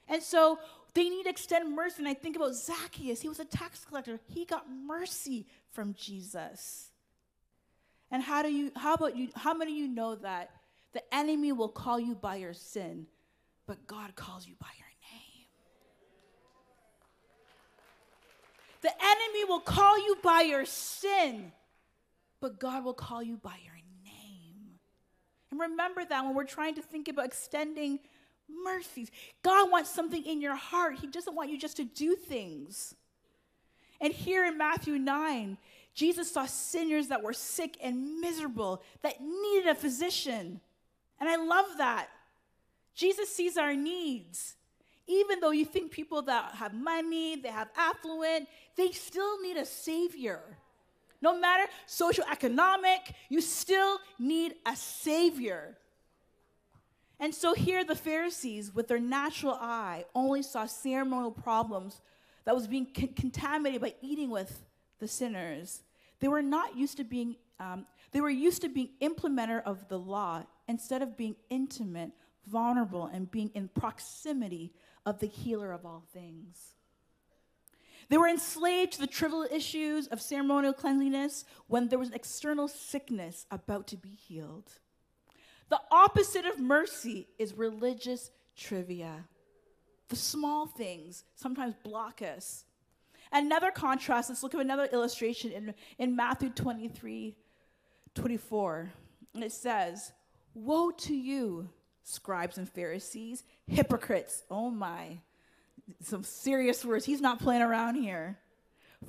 And 0.10 0.22
so 0.22 0.60
they 0.94 1.08
need 1.08 1.24
to 1.24 1.30
extend 1.30 1.74
mercy. 1.74 1.96
And 2.00 2.08
I 2.08 2.14
think 2.14 2.36
about 2.36 2.56
Zacchaeus. 2.56 3.22
He 3.22 3.30
was 3.30 3.40
a 3.40 3.46
tax 3.46 3.86
collector. 3.86 4.20
He 4.28 4.44
got 4.44 4.66
mercy 4.70 5.46
from 5.72 5.94
Jesus. 5.94 6.90
And 8.12 8.22
how 8.22 8.42
do 8.44 8.52
you 8.52 8.72
how 8.76 8.96
about 8.96 9.16
you 9.16 9.30
how 9.36 9.54
many 9.54 9.72
of 9.72 9.78
you 9.78 9.88
know 9.88 10.16
that 10.16 10.52
The 10.96 11.04
enemy 11.14 11.52
will 11.52 11.68
call 11.68 12.00
you 12.00 12.16
by 12.16 12.38
your 12.38 12.54
sin, 12.54 13.06
but 13.68 13.88
God 13.88 14.16
calls 14.16 14.48
you 14.48 14.56
by 14.60 14.68
your 14.78 14.88
name. 14.88 15.48
The 18.82 18.92
enemy 19.04 19.46
will 19.46 19.60
call 19.60 19.98
you 19.98 20.18
by 20.22 20.42
your 20.42 20.66
sin, 20.66 21.52
but 22.40 22.60
God 22.60 22.84
will 22.84 22.94
call 22.94 23.24
you 23.24 23.38
by 23.38 23.56
your 23.64 23.74
name. 24.04 24.80
And 25.50 25.60
remember 25.60 26.06
that 26.06 26.24
when 26.24 26.36
we're 26.36 26.44
trying 26.44 26.76
to 26.76 26.82
think 26.82 27.08
about 27.08 27.26
extending 27.26 28.00
mercies, 28.64 29.10
God 29.42 29.72
wants 29.72 29.90
something 29.90 30.24
in 30.24 30.42
your 30.42 30.56
heart. 30.56 31.00
He 31.00 31.08
doesn't 31.08 31.36
want 31.36 31.50
you 31.50 31.58
just 31.58 31.78
to 31.78 31.84
do 31.84 32.16
things. 32.16 32.94
And 34.00 34.14
here 34.14 34.46
in 34.46 34.58
Matthew 34.58 35.00
9, 35.00 35.58
Jesus 35.96 36.32
saw 36.32 36.46
sinners 36.46 37.08
that 37.08 37.24
were 37.24 37.34
sick 37.34 37.78
and 37.82 38.20
miserable, 38.20 38.84
that 39.02 39.22
needed 39.22 39.68
a 39.70 39.76
physician. 39.76 40.60
And 41.20 41.30
I 41.30 41.38
love 41.38 41.66
that. 41.78 42.10
Jesus 42.96 43.30
sees 43.34 43.58
our 43.58 43.76
needs. 43.76 44.56
Even 45.08 45.40
though 45.40 45.52
you 45.52 45.66
think 45.66 45.92
people 45.92 46.24
that 46.24 46.56
have 46.56 46.74
money, 46.74 47.36
they 47.36 47.50
have 47.50 47.70
affluent, 47.78 48.48
they 48.76 48.92
still 48.92 49.40
need 49.42 49.58
a 49.58 49.66
savior. 49.66 50.42
No 51.22 51.38
matter 51.40 51.66
social 51.86 52.24
economic, 52.32 53.14
you 53.30 53.42
still 53.42 54.00
need 54.18 54.56
a 54.66 54.76
savior. 54.76 55.78
And 57.20 57.34
so 57.34 57.54
here 57.54 57.84
the 57.84 57.96
Pharisees, 57.96 58.74
with 58.74 58.88
their 58.88 59.00
natural 59.00 59.54
eye, 59.54 60.06
only 60.14 60.42
saw 60.42 60.66
ceremonial 60.66 61.32
problems 61.32 62.02
that 62.46 62.56
was 62.56 62.68
being 62.68 62.88
con- 62.94 63.10
contaminated 63.16 63.82
by 63.82 63.96
eating 64.02 64.30
with 64.30 64.64
the 65.00 65.08
sinners. 65.08 65.84
They 66.20 66.28
were 66.28 66.42
not 66.42 66.76
used 66.76 66.98
to 66.98 67.04
being, 67.04 67.36
um, 67.60 67.86
they 68.12 68.22
were 68.22 68.30
used 68.30 68.62
to 68.64 68.70
being 68.70 68.90
implementer 69.02 69.64
of 69.64 69.88
the 69.88 70.00
law 70.00 70.44
instead 70.68 71.02
of 71.02 71.16
being 71.16 71.36
intimate, 71.50 72.12
vulnerable, 72.46 73.06
and 73.06 73.30
being 73.32 73.52
in 73.54 73.68
proximity 73.70 74.74
of 75.06 75.20
the 75.20 75.28
healer 75.28 75.72
of 75.72 75.86
all 75.86 76.04
things. 76.14 76.76
They 78.10 78.18
were 78.18 78.28
enslaved 78.28 78.94
to 78.94 79.00
the 79.00 79.08
trivial 79.08 79.48
issues 79.52 80.08
of 80.08 80.22
ceremonial 80.22 80.74
cleanliness 80.74 81.46
when 81.68 81.88
there 81.88 82.00
was 82.00 82.10
an 82.10 82.16
external 82.16 82.68
sickness 82.68 83.46
about 83.50 83.88
to 83.88 83.98
be 83.98 84.10
healed. 84.10 84.72
The 85.70 85.82
opposite 85.92 86.46
of 86.46 86.60
mercy 86.60 87.28
is 87.40 87.54
religious 87.54 88.30
trivia. 88.56 89.26
The 90.10 90.16
small 90.16 90.68
things 90.68 91.24
sometimes 91.36 91.74
block 91.84 92.22
us. 92.22 92.66
Another 93.32 93.72
contrast, 93.72 94.30
let's 94.30 94.44
look 94.44 94.54
at 94.54 94.62
another 94.62 94.88
illustration 94.94 95.52
in, 95.52 95.74
in 95.98 96.16
Matthew 96.16 96.50
23 96.50 97.36
24. 98.14 98.92
And 99.34 99.44
it 99.44 99.52
says, 99.52 100.14
Woe 100.54 100.92
to 100.92 101.14
you, 101.14 101.70
scribes 102.06 102.58
and 102.58 102.70
Pharisees, 102.70 103.44
hypocrites. 103.68 104.44
Oh 104.50 104.70
my, 104.70 105.18
some 106.02 106.24
serious 106.24 106.86
words. 106.86 107.04
He's 107.04 107.20
not 107.20 107.40
playing 107.40 107.64
around 107.64 107.96
here. 107.96 108.38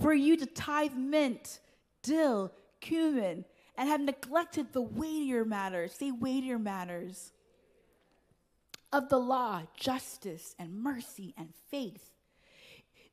For 0.00 0.12
you 0.12 0.36
to 0.38 0.46
tithe 0.46 0.94
mint, 0.94 1.60
dill, 2.02 2.52
cumin, 2.80 3.44
and 3.78 3.88
have 3.88 4.00
neglected 4.00 4.72
the 4.72 4.82
weightier 4.82 5.44
matters. 5.44 5.92
Say 5.92 6.10
weightier 6.10 6.58
matters 6.58 7.32
of 8.92 9.08
the 9.08 9.18
law, 9.18 9.62
justice 9.76 10.54
and 10.58 10.82
mercy 10.82 11.34
and 11.36 11.50
faith. 11.70 12.10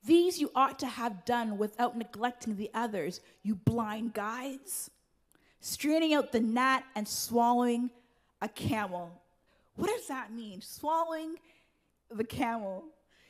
These 0.06 0.40
you 0.40 0.52
ought 0.56 0.80
to 0.80 0.88
have 0.88 1.25
done 1.25 1.58
without 1.58 1.98
neglecting 1.98 2.56
the 2.56 2.70
others, 2.74 3.22
you 3.42 3.56
blind 3.56 4.13
guides, 4.13 4.90
straining 5.62 6.13
out 6.13 6.32
the 6.32 6.42
gnat 6.42 6.84
and 6.96 7.08
swallowing 7.08 7.90
a 8.42 8.50
camel. 8.50 9.22
What 9.75 9.89
does 9.89 10.08
that 10.08 10.32
mean? 10.32 10.62
Swallowing 10.62 11.36
the 12.12 12.24
camel. 12.24 12.86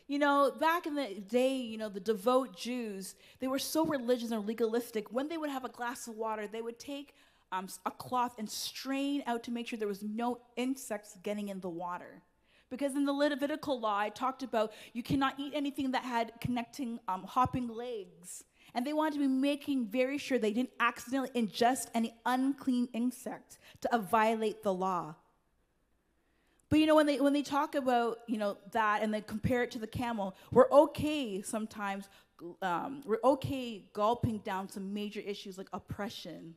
You 0.07 0.19
know, 0.19 0.51
back 0.59 0.85
in 0.85 0.95
the 0.95 1.15
day, 1.15 1.55
you 1.55 1.77
know, 1.77 1.87
the 1.87 1.99
devout 1.99 2.55
Jews, 2.57 3.15
they 3.39 3.47
were 3.47 3.59
so 3.59 3.85
religious 3.85 4.31
and 4.31 4.45
legalistic. 4.45 5.11
When 5.11 5.29
they 5.29 5.37
would 5.37 5.49
have 5.49 5.63
a 5.63 5.69
glass 5.69 6.07
of 6.07 6.15
water, 6.15 6.45
they 6.45 6.61
would 6.61 6.77
take 6.77 7.15
um, 7.53 7.67
a 7.85 7.91
cloth 7.91 8.35
and 8.37 8.49
strain 8.49 9.23
out 9.27 9.43
to 9.43 9.51
make 9.51 9.67
sure 9.67 9.79
there 9.79 9.87
was 9.87 10.03
no 10.03 10.39
insects 10.57 11.17
getting 11.23 11.49
in 11.49 11.61
the 11.61 11.69
water. 11.69 12.21
Because 12.69 12.95
in 12.95 13.05
the 13.05 13.13
Levitical 13.13 13.79
law, 13.79 13.97
I 13.97 14.09
talked 14.09 14.43
about 14.43 14.73
you 14.93 15.03
cannot 15.03 15.35
eat 15.39 15.53
anything 15.55 15.91
that 15.91 16.03
had 16.03 16.33
connecting 16.41 16.99
um, 17.07 17.23
hopping 17.23 17.67
legs. 17.67 18.43
And 18.73 18.85
they 18.85 18.93
wanted 18.93 19.13
to 19.13 19.19
be 19.19 19.27
making 19.27 19.87
very 19.87 20.17
sure 20.17 20.39
they 20.39 20.51
didn't 20.51 20.71
accidentally 20.79 21.29
ingest 21.39 21.87
any 21.93 22.15
unclean 22.25 22.89
insect 22.93 23.59
to 23.81 23.97
violate 23.99 24.63
the 24.63 24.73
law. 24.73 25.15
But 26.73 26.79
you 26.79 26.87
know, 26.87 26.95
when 26.95 27.05
they 27.05 27.19
when 27.19 27.33
they 27.33 27.43
talk 27.43 27.75
about 27.75 28.21
you 28.25 28.39
know 28.39 28.57
that 28.71 29.03
and 29.03 29.13
they 29.13 29.21
compare 29.21 29.61
it 29.61 29.69
to 29.73 29.77
the 29.77 29.85
camel, 29.85 30.35
we're 30.51 30.71
okay 30.71 31.43
sometimes. 31.43 32.09
Um, 32.63 33.03
we're 33.05 33.19
okay 33.23 33.83
gulping 33.93 34.39
down 34.39 34.69
some 34.69 34.91
major 34.91 35.19
issues 35.19 35.55
like 35.55 35.67
oppression, 35.71 36.55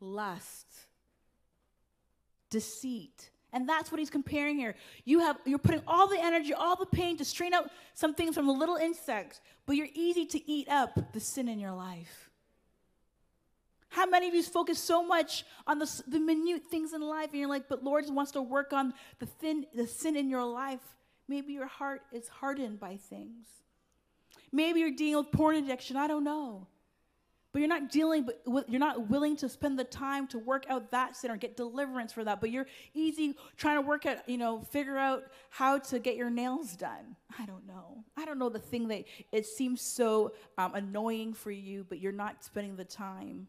lust, 0.00 0.66
deceit, 2.50 3.30
and 3.52 3.68
that's 3.68 3.92
what 3.92 4.00
he's 4.00 4.10
comparing 4.10 4.56
here. 4.56 4.74
You 5.04 5.20
have 5.20 5.38
you're 5.44 5.58
putting 5.58 5.82
all 5.86 6.08
the 6.08 6.18
energy, 6.20 6.52
all 6.52 6.74
the 6.74 6.84
pain 6.84 7.16
to 7.18 7.24
strain 7.24 7.54
out 7.54 7.70
some 7.94 8.12
things 8.12 8.34
from 8.34 8.48
a 8.48 8.52
little 8.52 8.74
insect, 8.74 9.40
but 9.66 9.76
you're 9.76 9.94
easy 9.94 10.26
to 10.26 10.50
eat 10.50 10.68
up 10.68 11.12
the 11.12 11.20
sin 11.20 11.48
in 11.48 11.60
your 11.60 11.74
life. 11.74 12.25
How 13.96 14.04
many 14.04 14.28
of 14.28 14.34
you 14.34 14.42
focus 14.42 14.78
so 14.78 15.02
much 15.02 15.46
on 15.66 15.78
the, 15.78 16.02
the 16.06 16.20
minute 16.20 16.64
things 16.70 16.92
in 16.92 17.00
life, 17.00 17.30
and 17.30 17.40
you're 17.40 17.48
like, 17.48 17.66
but 17.66 17.82
Lord 17.82 18.04
wants 18.10 18.32
to 18.32 18.42
work 18.42 18.74
on 18.74 18.92
the 19.20 19.24
thin, 19.24 19.64
the 19.74 19.86
sin 19.86 20.16
in 20.16 20.28
your 20.28 20.44
life. 20.44 20.82
Maybe 21.28 21.54
your 21.54 21.66
heart 21.66 22.02
is 22.12 22.28
hardened 22.28 22.78
by 22.78 22.98
things. 22.98 23.46
Maybe 24.52 24.80
you're 24.80 24.90
dealing 24.90 25.24
with 25.24 25.32
porn 25.32 25.56
addiction. 25.56 25.96
I 25.96 26.08
don't 26.08 26.24
know 26.24 26.66
but 27.56 27.60
you're 27.60 27.68
not 27.70 27.90
dealing 27.90 28.28
with, 28.44 28.66
you're 28.68 28.78
not 28.78 29.08
willing 29.08 29.34
to 29.34 29.48
spend 29.48 29.78
the 29.78 29.84
time 29.84 30.26
to 30.26 30.38
work 30.38 30.66
out 30.68 30.90
that 30.90 31.16
sin 31.16 31.30
or 31.30 31.38
get 31.38 31.56
deliverance 31.56 32.12
for 32.12 32.22
that 32.22 32.38
but 32.38 32.50
you're 32.50 32.66
easy 32.92 33.34
trying 33.56 33.76
to 33.76 33.80
work 33.80 34.04
out 34.04 34.28
you 34.28 34.36
know 34.36 34.60
figure 34.60 34.98
out 34.98 35.22
how 35.48 35.78
to 35.78 35.98
get 35.98 36.16
your 36.16 36.28
nails 36.28 36.76
done 36.76 37.16
i 37.40 37.46
don't 37.46 37.66
know 37.66 38.04
i 38.18 38.26
don't 38.26 38.38
know 38.38 38.50
the 38.50 38.58
thing 38.58 38.88
that 38.88 39.04
it 39.32 39.46
seems 39.46 39.80
so 39.80 40.34
um, 40.58 40.74
annoying 40.74 41.32
for 41.32 41.50
you 41.50 41.82
but 41.88 41.98
you're 41.98 42.12
not 42.12 42.44
spending 42.44 42.76
the 42.76 42.84
time 42.84 43.46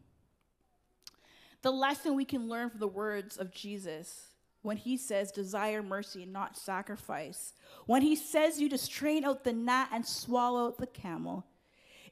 the 1.62 1.70
lesson 1.70 2.14
we 2.14 2.24
can 2.24 2.48
learn 2.48 2.70
from 2.70 2.80
the 2.80 2.88
words 2.88 3.36
of 3.36 3.52
jesus 3.52 4.28
when 4.62 4.76
he 4.76 4.96
says 4.96 5.30
desire 5.32 5.82
mercy 5.82 6.22
and 6.22 6.32
not 6.32 6.56
sacrifice 6.56 7.52
when 7.86 8.02
he 8.02 8.16
says 8.16 8.60
you 8.60 8.68
to 8.68 8.78
strain 8.78 9.24
out 9.24 9.44
the 9.44 9.52
gnat 9.52 9.88
and 9.92 10.06
swallow 10.06 10.74
the 10.78 10.86
camel 10.86 11.44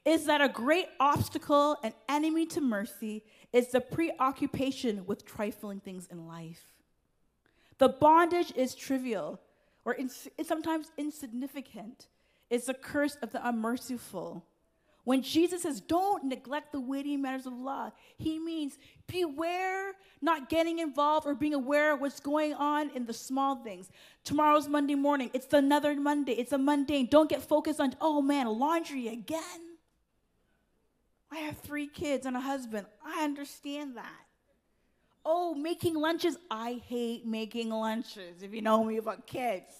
is 0.07 0.23
that 0.23 0.39
a 0.39 0.47
great 0.47 0.87
obstacle 1.01 1.75
and 1.83 1.93
enemy 2.07 2.45
to 2.45 2.61
mercy 2.61 3.25
is 3.51 3.67
the 3.67 3.81
preoccupation 3.81 5.05
with 5.05 5.25
trifling 5.25 5.81
things 5.81 6.07
in 6.09 6.25
life. 6.25 6.63
The 7.77 7.89
bondage 7.89 8.53
is 8.55 8.73
trivial 8.73 9.41
or 9.83 9.95
ins- 9.95 10.29
sometimes 10.45 10.91
insignificant. 10.97 12.07
It's 12.49 12.67
the 12.67 12.73
curse 12.73 13.17
of 13.21 13.33
the 13.33 13.45
unmerciful. 13.45 14.45
When 15.07 15.21
Jesus 15.21 15.61
says, 15.61 15.79
don't 15.79 16.25
neglect 16.25 16.73
the 16.73 16.81
weighty 16.81 17.15
matters 17.15 17.45
of 17.45 17.53
law, 17.53 17.93
he 18.17 18.39
means 18.39 18.77
beware 19.07 19.93
not 20.21 20.49
getting 20.49 20.79
involved 20.79 21.25
or 21.25 21.33
being 21.33 21.53
aware 21.53 21.93
of 21.93 22.01
what's 22.01 22.19
going 22.19 22.53
on 22.53 22.89
in 22.89 23.05
the 23.05 23.13
small 23.13 23.55
things. 23.55 23.89
Tomorrow's 24.25 24.67
Monday 24.67 24.95
morning. 24.95 25.31
It's 25.33 25.53
another 25.53 25.95
Monday. 25.95 26.33
It's 26.33 26.51
a 26.51 26.57
mundane. 26.57 27.07
Don't 27.09 27.29
get 27.29 27.41
focused 27.41 27.79
on, 27.79 27.95
oh 28.01 28.21
man, 28.21 28.47
laundry 28.47 29.07
again. 29.07 29.77
I 31.31 31.37
have 31.37 31.57
three 31.59 31.87
kids 31.87 32.25
and 32.25 32.35
a 32.35 32.41
husband. 32.41 32.85
I 33.01 33.23
understand 33.23 33.95
that. 33.95 34.25
Oh, 35.23 35.55
making 35.55 35.95
lunches. 35.95 36.35
I 36.51 36.81
hate 36.85 37.25
making 37.25 37.69
lunches, 37.69 38.43
if 38.43 38.53
you 38.53 38.61
know 38.61 38.83
me 38.83 38.97
about 38.97 39.25
kids. 39.25 39.73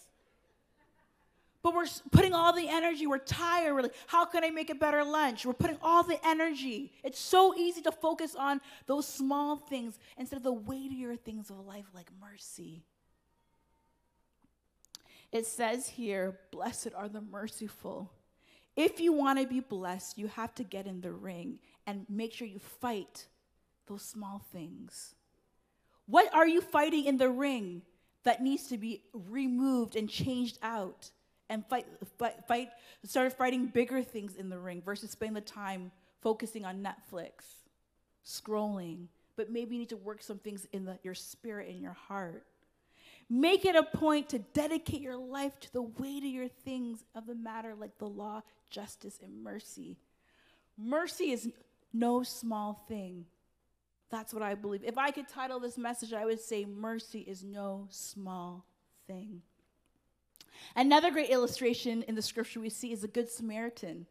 But 1.68 1.76
we're 1.76 1.86
putting 2.14 2.34
all 2.34 2.54
the 2.54 2.70
energy. 2.70 3.08
We're 3.08 3.18
tired. 3.18 3.74
We're 3.74 3.82
like, 3.82 3.96
how 4.08 4.24
can 4.24 4.46
I 4.46 4.52
make 4.52 4.70
a 4.70 4.76
better 4.76 5.04
lunch? 5.04 5.46
We're 5.46 5.52
putting 5.52 5.78
all 5.82 6.02
the 6.02 6.18
energy. 6.26 6.94
It's 7.04 7.20
so 7.20 7.54
easy 7.58 7.82
to 7.82 7.92
focus 7.92 8.38
on 8.38 8.62
those 8.86 9.06
small 9.06 9.58
things 9.58 10.00
instead 10.18 10.38
of 10.38 10.44
the 10.44 10.54
weightier 10.54 11.18
things 11.18 11.50
of 11.50 11.60
life 11.66 11.84
like 11.94 12.10
mercy. 12.22 12.84
It 15.34 15.46
says 15.46 15.90
here, 15.90 16.40
blessed 16.52 16.92
are 16.96 17.10
the 17.10 17.20
merciful, 17.20 18.14
if 18.78 19.02
you 19.02 19.12
want 19.12 19.38
to 19.40 19.46
be 19.46 19.60
blessed, 19.60 20.18
you 20.18 20.28
have 20.28 20.56
to 20.56 20.64
get 20.64 20.88
in 20.88 21.02
the 21.02 21.12
ring 21.12 21.60
and 21.86 22.06
make 22.08 22.32
sure 22.32 22.48
you 22.48 22.60
fight 22.60 23.28
those 23.88 24.04
small 24.04 24.42
things. 24.54 25.16
What 26.06 26.34
are 26.34 26.48
you 26.48 26.62
fighting 26.62 27.04
in 27.04 27.18
the 27.18 27.30
ring 27.30 27.82
that 28.24 28.42
needs 28.42 28.68
to 28.68 28.78
be 28.78 29.02
removed 29.12 29.98
and 29.98 30.10
changed 30.10 30.60
out? 30.64 31.12
And 31.50 31.66
fight, 31.68 31.86
fight, 32.18 32.46
fight 32.48 32.70
start 33.06 33.32
fighting 33.38 33.68
bigger 33.68 34.04
things 34.04 34.36
in 34.36 34.50
the 34.50 34.60
ring 34.60 34.82
versus 34.86 35.12
spending 35.12 35.36
the 35.36 35.42
time 35.42 35.92
focusing 36.22 36.66
on 36.66 36.84
Netflix, 36.84 37.30
scrolling, 38.26 39.08
but 39.38 39.52
maybe 39.52 39.76
you 39.76 39.80
need 39.80 39.90
to 39.90 39.98
work 39.98 40.22
some 40.22 40.40
things 40.40 40.68
in 40.74 40.84
the, 40.86 41.00
your 41.04 41.14
spirit 41.14 41.70
and 41.70 41.82
your 41.82 41.94
heart. 41.94 42.44
Make 43.30 43.66
it 43.66 43.76
a 43.76 43.84
point 43.84 44.30
to 44.30 44.40
dedicate 44.40 45.02
your 45.02 45.18
life 45.18 45.60
to 45.62 45.74
the 45.74 45.82
weightier 45.82 46.48
things 46.48 47.04
of 47.14 47.28
the 47.28 47.36
matter, 47.36 47.76
like 47.76 47.98
the 47.98 48.08
law, 48.08 48.42
justice, 48.70 49.20
and 49.24 49.44
mercy. 49.44 49.98
Mercy 50.78 51.32
is 51.32 51.50
no 51.94 52.24
small 52.24 52.86
thing. 52.88 53.26
That's 54.10 54.34
what 54.34 54.44
I 54.44 54.56
believe. 54.56 54.84
If 54.84 54.98
I 54.98 55.12
could 55.12 55.28
title 55.28 55.60
this 55.60 55.78
message, 55.78 56.14
I 56.14 56.26
would 56.26 56.40
say, 56.40 56.66
Mercy 56.66 57.20
is 57.20 57.44
no 57.44 57.88
small 57.90 58.66
thing. 59.08 59.42
Another 60.76 61.12
great 61.12 61.30
illustration 61.30 62.04
in 62.04 62.16
the 62.16 62.22
scripture 62.22 62.60
we 62.60 62.70
see 62.70 62.92
is 62.92 63.02
the 63.02 63.08
Good 63.08 63.30
Samaritan. 63.30 64.06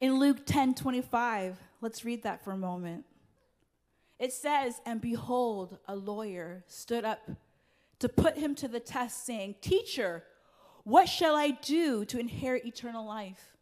In 0.00 0.18
Luke 0.18 0.46
10 0.46 0.74
25, 0.74 1.58
let's 1.80 2.04
read 2.04 2.22
that 2.22 2.44
for 2.44 2.52
a 2.52 2.56
moment. 2.56 3.04
It 4.18 4.32
says, 4.32 4.80
And 4.84 5.00
behold, 5.00 5.78
a 5.88 5.96
lawyer 5.96 6.64
stood 6.66 7.04
up 7.04 7.30
to 7.98 8.08
put 8.08 8.36
him 8.36 8.54
to 8.56 8.68
the 8.68 8.80
test, 8.80 9.24
saying, 9.24 9.56
Teacher, 9.60 10.24
what 10.84 11.08
shall 11.08 11.36
I 11.36 11.50
do 11.50 12.04
to 12.06 12.18
inherit 12.18 12.64
eternal 12.64 13.06
life? 13.06 13.56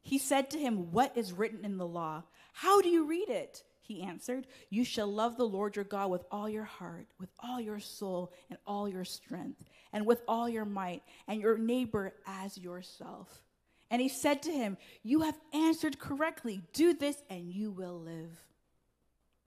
He 0.00 0.18
said 0.18 0.50
to 0.50 0.58
him, 0.58 0.92
What 0.92 1.16
is 1.16 1.32
written 1.32 1.64
in 1.64 1.78
the 1.78 1.86
law? 1.86 2.24
How 2.52 2.80
do 2.80 2.88
you 2.88 3.04
read 3.04 3.28
it? 3.28 3.62
He 3.82 4.02
answered, 4.02 4.46
You 4.70 4.84
shall 4.84 5.08
love 5.08 5.36
the 5.36 5.46
Lord 5.46 5.76
your 5.76 5.84
God 5.84 6.10
with 6.10 6.24
all 6.30 6.48
your 6.48 6.64
heart, 6.64 7.06
with 7.18 7.30
all 7.40 7.60
your 7.60 7.80
soul, 7.80 8.32
and 8.48 8.58
all 8.66 8.88
your 8.88 9.04
strength, 9.04 9.62
and 9.92 10.06
with 10.06 10.22
all 10.28 10.48
your 10.48 10.64
might, 10.64 11.02
and 11.26 11.40
your 11.40 11.58
neighbor 11.58 12.14
as 12.26 12.56
yourself. 12.56 13.42
And 13.90 14.00
he 14.00 14.08
said 14.08 14.42
to 14.44 14.52
him, 14.52 14.78
You 15.02 15.22
have 15.22 15.38
answered 15.52 15.98
correctly. 15.98 16.62
Do 16.72 16.94
this, 16.94 17.22
and 17.28 17.52
you 17.52 17.70
will 17.70 17.98
live. 17.98 18.38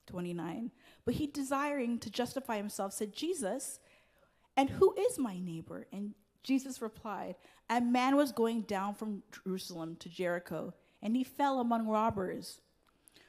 29. 0.08 0.70
But 1.06 1.16
he, 1.16 1.28
desiring 1.28 1.98
to 2.00 2.10
justify 2.10 2.58
himself, 2.58 2.94
said, 2.94 3.14
Jesus, 3.14 3.80
and 4.58 4.70
who 4.70 4.94
is 4.96 5.18
my 5.18 5.40
neighbor? 5.40 5.88
And 5.92 6.14
Jesus 6.44 6.82
replied, 6.82 7.36
A 7.70 7.82
man 7.82 8.16
was 8.16 8.32
going 8.32 8.62
down 8.62 8.96
from 8.96 9.24
Jerusalem 9.32 9.96
to 10.02 10.10
Jericho, 10.10 10.74
and 11.02 11.16
he 11.16 11.24
fell 11.24 11.60
among 11.60 11.88
robbers, 11.88 12.60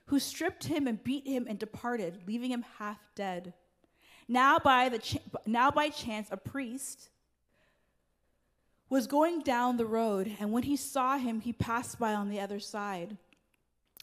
who 0.06 0.18
stripped 0.18 0.64
him 0.64 0.86
and 0.86 1.02
beat 1.02 1.26
him 1.26 1.46
and 1.48 1.58
departed, 1.58 2.22
leaving 2.26 2.50
him 2.50 2.64
half 2.78 2.98
dead. 3.14 3.52
Now 4.28 4.58
by, 4.58 4.88
the 4.88 5.20
now 5.46 5.70
by 5.70 5.88
chance, 5.88 6.28
a 6.30 6.36
priest 6.36 7.10
was 8.88 9.06
going 9.06 9.40
down 9.40 9.76
the 9.76 9.86
road, 9.86 10.32
and 10.38 10.52
when 10.52 10.62
he 10.62 10.76
saw 10.76 11.18
him, 11.18 11.40
he 11.40 11.52
passed 11.52 11.98
by 11.98 12.14
on 12.14 12.28
the 12.28 12.40
other 12.40 12.60
side. 12.60 13.16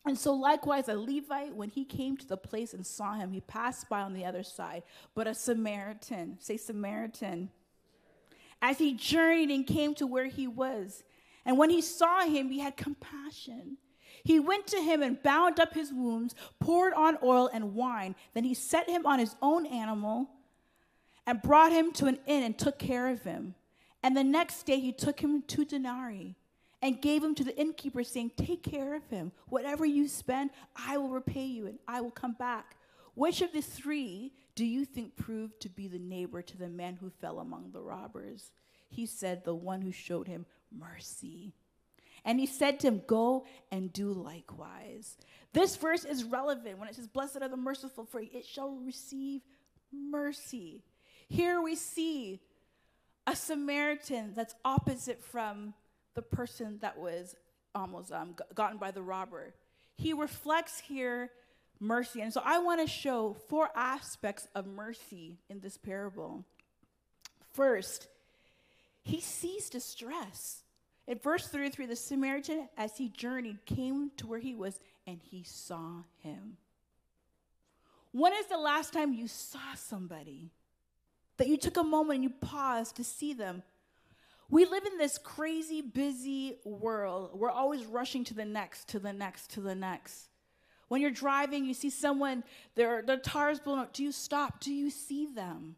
And 0.06 0.18
so, 0.18 0.34
likewise, 0.34 0.90
a 0.90 0.96
Levite, 0.96 1.56
when 1.56 1.70
he 1.70 1.86
came 1.86 2.18
to 2.18 2.28
the 2.28 2.36
place 2.36 2.74
and 2.74 2.86
saw 2.86 3.14
him, 3.14 3.32
he 3.32 3.40
passed 3.40 3.88
by 3.88 4.02
on 4.02 4.14
the 4.14 4.26
other 4.26 4.44
side. 4.44 4.84
But 5.16 5.28
a 5.28 5.34
Samaritan, 5.34 6.38
say 6.42 6.58
Samaritan, 6.58 7.50
as 8.62 8.78
he 8.78 8.94
journeyed 8.94 9.50
and 9.50 9.66
came 9.66 9.96
to 9.96 10.08
where 10.08 10.26
he 10.26 10.48
was, 10.48 11.04
and 11.46 11.58
when 11.58 11.70
he 11.70 11.82
saw 11.82 12.26
him, 12.26 12.50
he 12.50 12.60
had 12.60 12.76
compassion. 12.76 13.78
He 14.24 14.40
went 14.40 14.68
to 14.68 14.82
him 14.82 15.02
and 15.02 15.22
bound 15.22 15.60
up 15.60 15.74
his 15.74 15.92
wounds, 15.92 16.34
poured 16.60 16.94
on 16.94 17.18
oil 17.22 17.50
and 17.54 17.76
wine. 17.76 18.16
Then 18.34 18.46
he 18.46 18.54
set 18.54 18.90
him 18.90 19.06
on 19.06 19.20
his 19.20 19.36
own 19.42 19.66
animal 19.66 20.30
and 21.26 21.42
brought 21.42 21.72
him 21.72 21.92
to 21.94 22.06
an 22.06 22.20
inn 22.26 22.44
and 22.44 22.58
took 22.58 22.80
care 22.80 23.10
of 23.10 23.24
him. 23.24 23.56
And 24.02 24.16
the 24.16 24.24
next 24.24 24.64
day 24.64 24.80
he 24.80 24.92
took 24.92 25.20
him 25.20 25.42
two 25.42 25.66
denarii 25.66 26.36
and 26.82 27.02
gave 27.02 27.24
him 27.24 27.34
to 27.36 27.44
the 27.44 27.58
innkeeper, 27.58 28.04
saying, 28.04 28.32
Take 28.38 28.64
care 28.64 28.96
of 28.96 29.10
him. 29.10 29.32
Whatever 29.48 29.86
you 29.86 30.08
spend, 30.08 30.50
I 30.76 30.98
will 30.98 31.10
repay 31.10 31.46
you, 31.46 31.68
and 31.68 31.80
I 31.88 32.02
will 32.02 32.12
come 32.12 32.34
back. 32.34 32.76
Which 33.16 33.42
of 33.42 33.54
the 33.54 33.62
three 33.62 34.34
do 34.56 34.66
you 34.66 34.86
think 34.86 35.16
proved 35.16 35.62
to 35.62 35.70
be 35.70 35.88
the 35.88 36.00
neighbor 36.00 36.42
to 36.42 36.58
the 36.58 36.68
man 36.68 36.98
who 37.00 37.10
fell 37.10 37.40
among 37.40 37.72
the 37.72 37.82
robbers? 37.82 38.52
He 38.90 39.06
said, 39.06 39.44
The 39.44 39.56
one 39.56 39.82
who 39.82 39.92
showed 39.92 40.28
him 40.28 40.46
mercy. 40.72 41.54
And 42.26 42.40
he 42.40 42.46
said 42.46 42.80
to 42.80 42.88
him, 42.88 43.02
Go 43.08 43.46
and 43.72 43.92
do 43.92 44.12
likewise. 44.12 45.18
This 45.54 45.76
verse 45.76 46.06
is 46.06 46.24
relevant 46.24 46.80
when 46.80 46.88
it 46.88 46.96
says, 46.96 47.08
Blessed 47.08 47.42
are 47.42 47.50
the 47.50 47.58
merciful, 47.58 48.06
for 48.06 48.22
it 48.22 48.46
shall 48.46 48.72
receive 48.72 49.42
mercy. 49.92 50.84
Here 51.28 51.62
we 51.62 51.76
see 51.76 52.40
a 53.28 53.36
Samaritan 53.36 54.34
that's 54.36 54.56
opposite 54.66 55.24
from 55.24 55.74
the 56.14 56.22
person 56.22 56.80
that 56.82 56.98
was 56.98 57.36
almost 57.76 58.12
um, 58.12 58.36
gotten 58.54 58.78
by 58.78 58.92
the 58.92 59.02
robber. 59.02 59.54
He 59.96 60.14
reflects 60.14 60.80
here 60.80 61.32
mercy. 61.80 62.22
And 62.22 62.34
so 62.34 62.42
I 62.44 62.60
want 62.60 62.82
to 62.82 62.88
show 62.88 63.36
four 63.48 63.70
aspects 63.76 64.48
of 64.56 64.66
mercy 64.66 65.38
in 65.50 65.60
this 65.60 65.78
parable. 65.78 66.46
First, 67.52 68.08
he 69.04 69.20
sees 69.20 69.70
distress. 69.70 70.64
In 71.08 71.20
verse 71.20 71.48
33, 71.48 71.86
the 71.86 71.96
Samaritan, 71.96 72.70
as 72.78 72.98
he 72.98 73.10
journeyed, 73.10 73.66
came 73.66 74.12
to 74.18 74.28
where 74.28 74.40
he 74.40 74.56
was 74.56 74.80
and 75.06 75.20
he 75.22 75.44
saw 75.44 76.04
him. 76.20 76.58
When 78.12 78.34
is 78.34 78.46
the 78.46 78.58
last 78.58 78.94
time 78.94 79.14
you 79.14 79.28
saw 79.28 79.76
somebody? 79.76 80.52
That 81.38 81.48
you 81.48 81.58
took 81.58 81.78
a 81.78 81.84
moment 81.84 82.18
and 82.18 82.24
you 82.24 82.30
paused 82.30 82.96
to 82.98 83.04
see 83.04 83.34
them 83.34 83.64
we 84.54 84.66
live 84.66 84.86
in 84.86 85.00
this 85.00 85.18
crazy, 85.18 85.82
busy 85.82 86.58
world. 86.64 87.32
We're 87.34 87.50
always 87.50 87.86
rushing 87.86 88.24
to 88.26 88.36
the 88.36 88.46
next, 88.46 88.88
to 88.90 89.00
the 89.00 89.12
next, 89.12 89.50
to 89.52 89.62
the 89.62 89.74
next. 89.74 90.30
When 90.90 91.02
you're 91.02 91.10
driving, 91.10 91.66
you 91.66 91.74
see 91.74 91.90
someone, 91.90 92.44
their, 92.76 93.02
their 93.02 93.18
tires 93.18 93.60
blown 93.60 93.80
up. 93.80 93.94
Do 93.94 94.04
you 94.04 94.12
stop? 94.12 94.60
Do 94.60 94.72
you 94.72 94.92
see 94.92 95.26
them? 95.26 95.76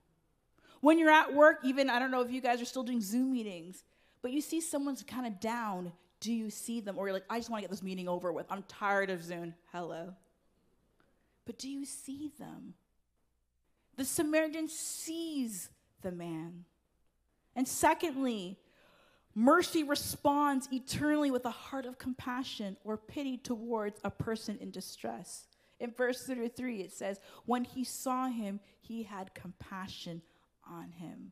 When 0.82 1.00
you're 1.00 1.10
at 1.10 1.34
work, 1.34 1.60
even, 1.64 1.90
I 1.90 2.00
don't 2.00 2.12
know 2.12 2.20
if 2.20 2.32
you 2.32 2.42
guys 2.42 2.62
are 2.62 2.66
still 2.66 2.84
doing 2.84 3.00
Zoom 3.00 3.32
meetings, 3.32 3.82
but 4.26 4.32
you 4.32 4.42
see 4.42 4.60
someone's 4.60 5.04
kind 5.04 5.28
of 5.28 5.40
down. 5.40 5.92
Do 6.20 6.34
you 6.34 6.50
see 6.50 6.80
them? 6.80 6.98
Or 6.98 7.06
you're 7.06 7.14
like, 7.14 7.26
I 7.30 7.38
just 7.38 7.52
want 7.52 7.62
to 7.62 7.64
get 7.64 7.70
this 7.70 7.84
meeting 7.84 8.10
over 8.10 8.34
with. 8.34 8.48
I'm 8.50 8.64
tired 8.64 9.12
of 9.12 9.22
Zoom. 9.22 9.54
Hello. 9.72 10.16
But 11.46 11.60
do 11.60 11.70
you 11.70 11.86
see 11.86 12.32
them? 12.40 12.74
The 13.98 14.04
Samaritan 14.04 14.68
sees 14.68 15.70
the 16.02 16.12
man. 16.12 16.66
And 17.56 17.68
secondly, 17.68 18.58
Mercy 19.36 19.84
responds 19.84 20.70
eternally 20.74 21.30
with 21.30 21.46
a 21.46 21.52
heart 21.52 21.86
of 21.86 22.00
compassion 22.00 22.78
or 22.84 22.98
pity 22.98 23.38
towards 23.38 24.02
a 24.04 24.10
person 24.10 24.58
in 24.60 24.72
distress. 24.72 25.46
In 25.80 25.92
verse 25.92 26.26
33, 26.26 26.82
it 26.82 26.92
says, 26.92 27.20
When 27.46 27.64
he 27.64 27.84
saw 27.84 28.26
him, 28.26 28.60
he 28.82 29.04
had 29.04 29.36
compassion 29.36 30.24
on 30.68 30.94
him. 30.94 31.32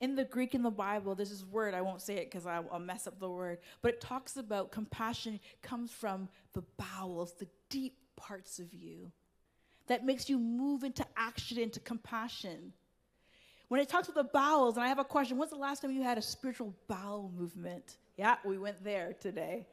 In 0.00 0.14
the 0.14 0.24
Greek 0.24 0.54
in 0.54 0.62
the 0.62 0.70
Bible, 0.70 1.14
there's 1.14 1.30
this 1.30 1.44
word, 1.44 1.72
I 1.72 1.80
won't 1.80 2.02
say 2.02 2.16
it 2.16 2.30
because 2.30 2.46
I'll 2.46 2.78
mess 2.78 3.06
up 3.06 3.18
the 3.18 3.30
word, 3.30 3.58
but 3.80 3.94
it 3.94 4.00
talks 4.00 4.36
about 4.36 4.70
compassion 4.70 5.40
comes 5.62 5.90
from 5.90 6.28
the 6.52 6.62
bowels, 6.76 7.32
the 7.38 7.48
deep 7.70 7.96
parts 8.14 8.58
of 8.58 8.74
you 8.74 9.10
that 9.86 10.04
makes 10.04 10.28
you 10.28 10.38
move 10.38 10.84
into 10.84 11.06
action, 11.16 11.58
into 11.58 11.80
compassion. 11.80 12.72
When 13.68 13.80
it 13.80 13.88
talks 13.88 14.08
about 14.08 14.24
the 14.24 14.30
bowels, 14.32 14.76
and 14.76 14.84
I 14.84 14.88
have 14.88 14.98
a 14.98 15.04
question 15.04 15.38
when's 15.38 15.50
the 15.50 15.56
last 15.56 15.80
time 15.80 15.92
you 15.92 16.02
had 16.02 16.18
a 16.18 16.22
spiritual 16.22 16.74
bowel 16.88 17.32
movement? 17.36 17.96
Yeah, 18.16 18.36
we 18.44 18.58
went 18.58 18.82
there 18.84 19.14
today. 19.20 19.66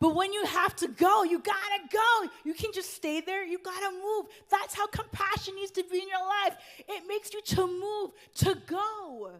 But 0.00 0.14
when 0.14 0.32
you 0.32 0.44
have 0.44 0.74
to 0.76 0.88
go, 0.88 1.22
you 1.22 1.38
gotta 1.38 1.80
go. 1.90 2.28
You 2.44 2.54
can 2.54 2.72
just 2.72 2.94
stay 2.94 3.20
there, 3.20 3.44
you 3.44 3.58
gotta 3.58 3.90
move. 3.92 4.26
That's 4.50 4.74
how 4.74 4.86
compassion 4.86 5.54
needs 5.56 5.70
to 5.72 5.84
be 5.90 5.98
in 5.98 6.08
your 6.08 6.26
life. 6.44 6.56
It 6.88 7.04
makes 7.08 7.32
you 7.32 7.40
to 7.42 7.66
move, 7.66 8.10
to 8.36 8.56
go. 8.66 9.30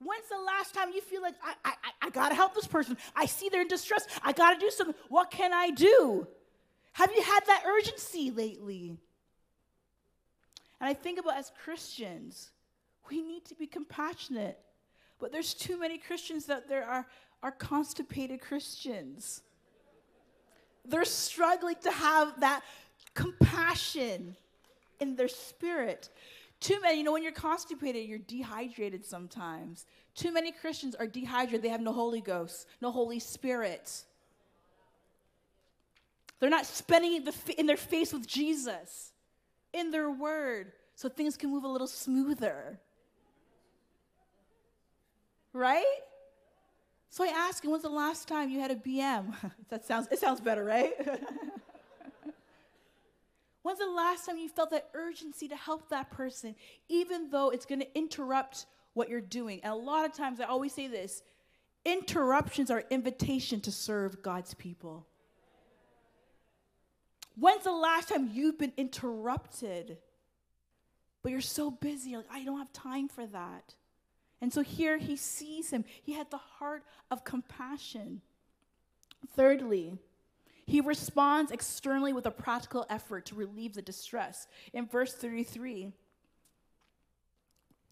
When's 0.00 0.28
the 0.28 0.40
last 0.44 0.74
time 0.74 0.90
you 0.94 1.00
feel 1.00 1.22
like, 1.22 1.34
I, 1.42 1.54
I, 1.64 1.72
I 2.02 2.10
gotta 2.10 2.34
help 2.34 2.54
this 2.54 2.66
person? 2.66 2.96
I 3.16 3.26
see 3.26 3.48
they're 3.48 3.62
in 3.62 3.68
distress. 3.68 4.06
I 4.22 4.32
gotta 4.32 4.58
do 4.58 4.70
something. 4.70 4.94
What 5.08 5.30
can 5.30 5.52
I 5.52 5.70
do? 5.70 6.26
Have 6.92 7.12
you 7.14 7.22
had 7.22 7.40
that 7.46 7.64
urgency 7.66 8.30
lately? 8.30 8.98
And 10.80 10.88
I 10.88 10.94
think 10.94 11.18
about 11.18 11.36
as 11.36 11.52
Christians, 11.64 12.50
we 13.10 13.22
need 13.22 13.44
to 13.46 13.54
be 13.54 13.66
compassionate. 13.66 14.58
But 15.18 15.32
there's 15.32 15.54
too 15.54 15.78
many 15.78 15.98
Christians 15.98 16.46
that 16.46 16.68
there 16.68 16.84
are, 16.84 17.06
are 17.42 17.52
constipated 17.52 18.40
Christians. 18.40 19.42
They're 20.88 21.04
struggling 21.04 21.76
to 21.82 21.90
have 21.90 22.40
that 22.40 22.62
compassion 23.14 24.36
in 25.00 25.16
their 25.16 25.28
spirit. 25.28 26.08
Too 26.60 26.80
many, 26.80 26.98
you 26.98 27.04
know, 27.04 27.12
when 27.12 27.22
you're 27.22 27.32
constipated, 27.32 28.08
you're 28.08 28.18
dehydrated 28.18 29.04
sometimes. 29.04 29.86
Too 30.14 30.32
many 30.32 30.50
Christians 30.50 30.94
are 30.94 31.06
dehydrated. 31.06 31.62
They 31.62 31.68
have 31.68 31.80
no 31.80 31.92
Holy 31.92 32.20
Ghost, 32.20 32.66
no 32.80 32.90
Holy 32.90 33.20
Spirit. 33.20 34.02
They're 36.40 36.50
not 36.50 36.66
spending 36.66 37.24
in 37.56 37.66
their 37.66 37.76
face 37.76 38.12
with 38.12 38.26
Jesus 38.26 39.12
in 39.72 39.90
their 39.90 40.10
word 40.10 40.72
so 40.94 41.08
things 41.08 41.36
can 41.36 41.50
move 41.50 41.64
a 41.64 41.68
little 41.68 41.86
smoother. 41.86 42.80
Right? 45.52 45.84
So 47.10 47.24
I 47.24 47.28
ask 47.28 47.64
him, 47.64 47.70
when's 47.70 47.82
the 47.82 47.88
last 47.88 48.28
time 48.28 48.50
you 48.50 48.60
had 48.60 48.70
a 48.70 48.76
BM? 48.76 49.34
that 49.70 49.84
sounds, 49.84 50.08
it 50.10 50.18
sounds 50.18 50.40
better, 50.40 50.64
right? 50.64 50.92
When's 53.62 53.80
the 53.80 53.86
last 53.86 54.24
time 54.24 54.38
you 54.38 54.48
felt 54.48 54.70
that 54.70 54.88
urgency 54.94 55.46
to 55.48 55.56
help 55.56 55.90
that 55.90 56.10
person, 56.10 56.54
even 56.88 57.28
though 57.28 57.50
it's 57.50 57.66
going 57.66 57.80
to 57.80 57.98
interrupt 57.98 58.64
what 58.94 59.10
you're 59.10 59.20
doing? 59.20 59.60
And 59.62 59.70
a 59.70 59.76
lot 59.76 60.06
of 60.06 60.14
times, 60.14 60.40
I 60.40 60.44
always 60.44 60.72
say 60.72 60.86
this 60.86 61.22
interruptions 61.84 62.70
are 62.70 62.84
invitation 62.88 63.60
to 63.60 63.70
serve 63.70 64.22
God's 64.22 64.54
people. 64.54 65.06
When's 67.36 67.64
the 67.64 67.72
last 67.72 68.08
time 68.08 68.30
you've 68.32 68.58
been 68.58 68.72
interrupted? 68.78 69.98
But 71.22 71.32
you're 71.32 71.40
so 71.42 71.70
busy, 71.70 72.16
like, 72.16 72.24
I 72.32 72.44
don't 72.44 72.58
have 72.58 72.72
time 72.72 73.08
for 73.08 73.26
that. 73.26 73.74
And 74.40 74.52
so 74.52 74.62
here 74.62 74.98
he 74.98 75.16
sees 75.16 75.70
him. 75.70 75.84
He 76.02 76.12
had 76.12 76.30
the 76.30 76.38
heart 76.38 76.84
of 77.10 77.24
compassion. 77.24 78.22
Thirdly, 79.34 79.98
he 80.64 80.80
responds 80.80 81.50
externally 81.50 82.12
with 82.12 82.26
a 82.26 82.30
practical 82.30 82.86
effort 82.88 83.26
to 83.26 83.34
relieve 83.34 83.74
the 83.74 83.82
distress. 83.82 84.46
In 84.72 84.86
verse 84.86 85.14
33 85.14 85.92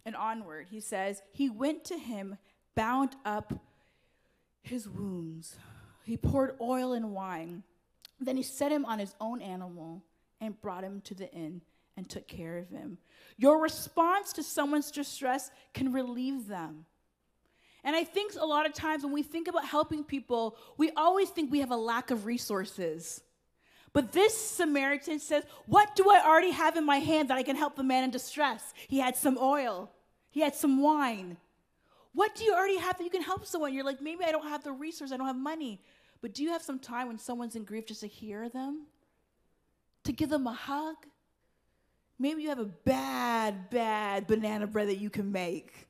and 0.05 0.15
onward, 0.15 0.69
he 0.71 0.81
says, 0.81 1.23
He 1.33 1.51
went 1.51 1.85
to 1.87 1.99
him, 1.99 2.37
bound 2.75 3.17
up 3.25 3.55
his 4.63 4.89
wounds. 4.89 5.57
He 6.05 6.17
poured 6.17 6.57
oil 6.61 6.93
and 6.93 7.13
wine. 7.13 7.65
Then 8.21 8.37
he 8.37 8.43
set 8.43 8.71
him 8.71 8.85
on 8.85 8.99
his 8.99 9.15
own 9.21 9.43
animal 9.43 10.05
and 10.41 10.61
brought 10.61 10.85
him 10.85 11.01
to 11.03 11.15
the 11.15 11.31
inn 11.33 11.63
and 11.97 12.09
took 12.09 12.29
care 12.29 12.59
of 12.59 12.69
him. 12.69 12.99
Your 13.37 13.61
response 13.61 14.33
to 14.35 14.43
someone's 14.43 14.91
distress 14.91 15.51
can 15.75 15.93
relieve 15.93 16.47
them. 16.47 16.87
And 17.85 17.95
I 17.95 18.03
think 18.03 18.33
a 18.39 18.45
lot 18.45 18.67
of 18.67 18.75
times 18.75 19.05
when 19.05 19.13
we 19.13 19.23
think 19.23 19.47
about 19.47 19.65
helping 19.65 20.03
people, 20.03 20.57
we 20.77 20.91
always 20.97 21.31
think 21.31 21.51
we 21.53 21.61
have 21.61 21.71
a 21.71 21.77
lack 21.77 22.11
of 22.11 22.27
resources. 22.27 23.23
But 23.93 24.13
this 24.13 24.37
Samaritan 24.37 25.21
says, 25.21 25.45
What 25.67 25.95
do 25.95 26.11
I 26.11 26.23
already 26.27 26.51
have 26.51 26.77
in 26.77 26.85
my 26.85 26.99
hand 26.99 27.31
that 27.31 27.39
I 27.39 27.43
can 27.43 27.57
help 27.57 27.77
the 27.77 27.85
man 27.85 28.05
in 28.05 28.11
distress? 28.11 28.75
He 28.89 28.99
had 28.99 29.17
some 29.17 29.39
oil, 29.41 29.91
he 30.31 30.41
had 30.41 30.55
some 30.55 30.83
wine. 30.83 31.37
What 32.13 32.35
do 32.35 32.45
you 32.45 32.55
already 32.55 32.79
have 32.79 32.99
that 32.99 33.05
you 33.05 33.11
can 33.11 33.23
help 33.23 33.47
someone? 33.47 33.73
You're 33.73 33.85
like, 33.85 34.01
Maybe 34.01 34.25
I 34.25 34.33
don't 34.33 34.49
have 34.49 34.65
the 34.65 34.73
resource, 34.73 35.13
I 35.13 35.17
don't 35.17 35.27
have 35.27 35.37
money. 35.37 35.81
But 36.21 36.35
do 36.35 36.43
you 36.43 36.51
have 36.51 36.63
some 36.63 36.79
time 36.79 37.07
when 37.07 37.19
someone's 37.19 37.57
in 37.57 37.65
grief 37.65 37.87
just 37.87 38.01
to 38.01 38.09
hear 38.09 38.49
them? 38.49 38.87
To 40.05 40.13
give 40.13 40.29
them 40.29 40.47
a 40.47 40.53
hug? 40.53 40.97
Maybe 42.19 42.43
you 42.43 42.49
have 42.49 42.59
a 42.59 42.65
bad, 42.65 43.71
bad 43.71 44.27
banana 44.27 44.67
bread 44.67 44.89
that 44.89 44.99
you 44.99 45.11
can 45.11 45.33
make 45.33 45.87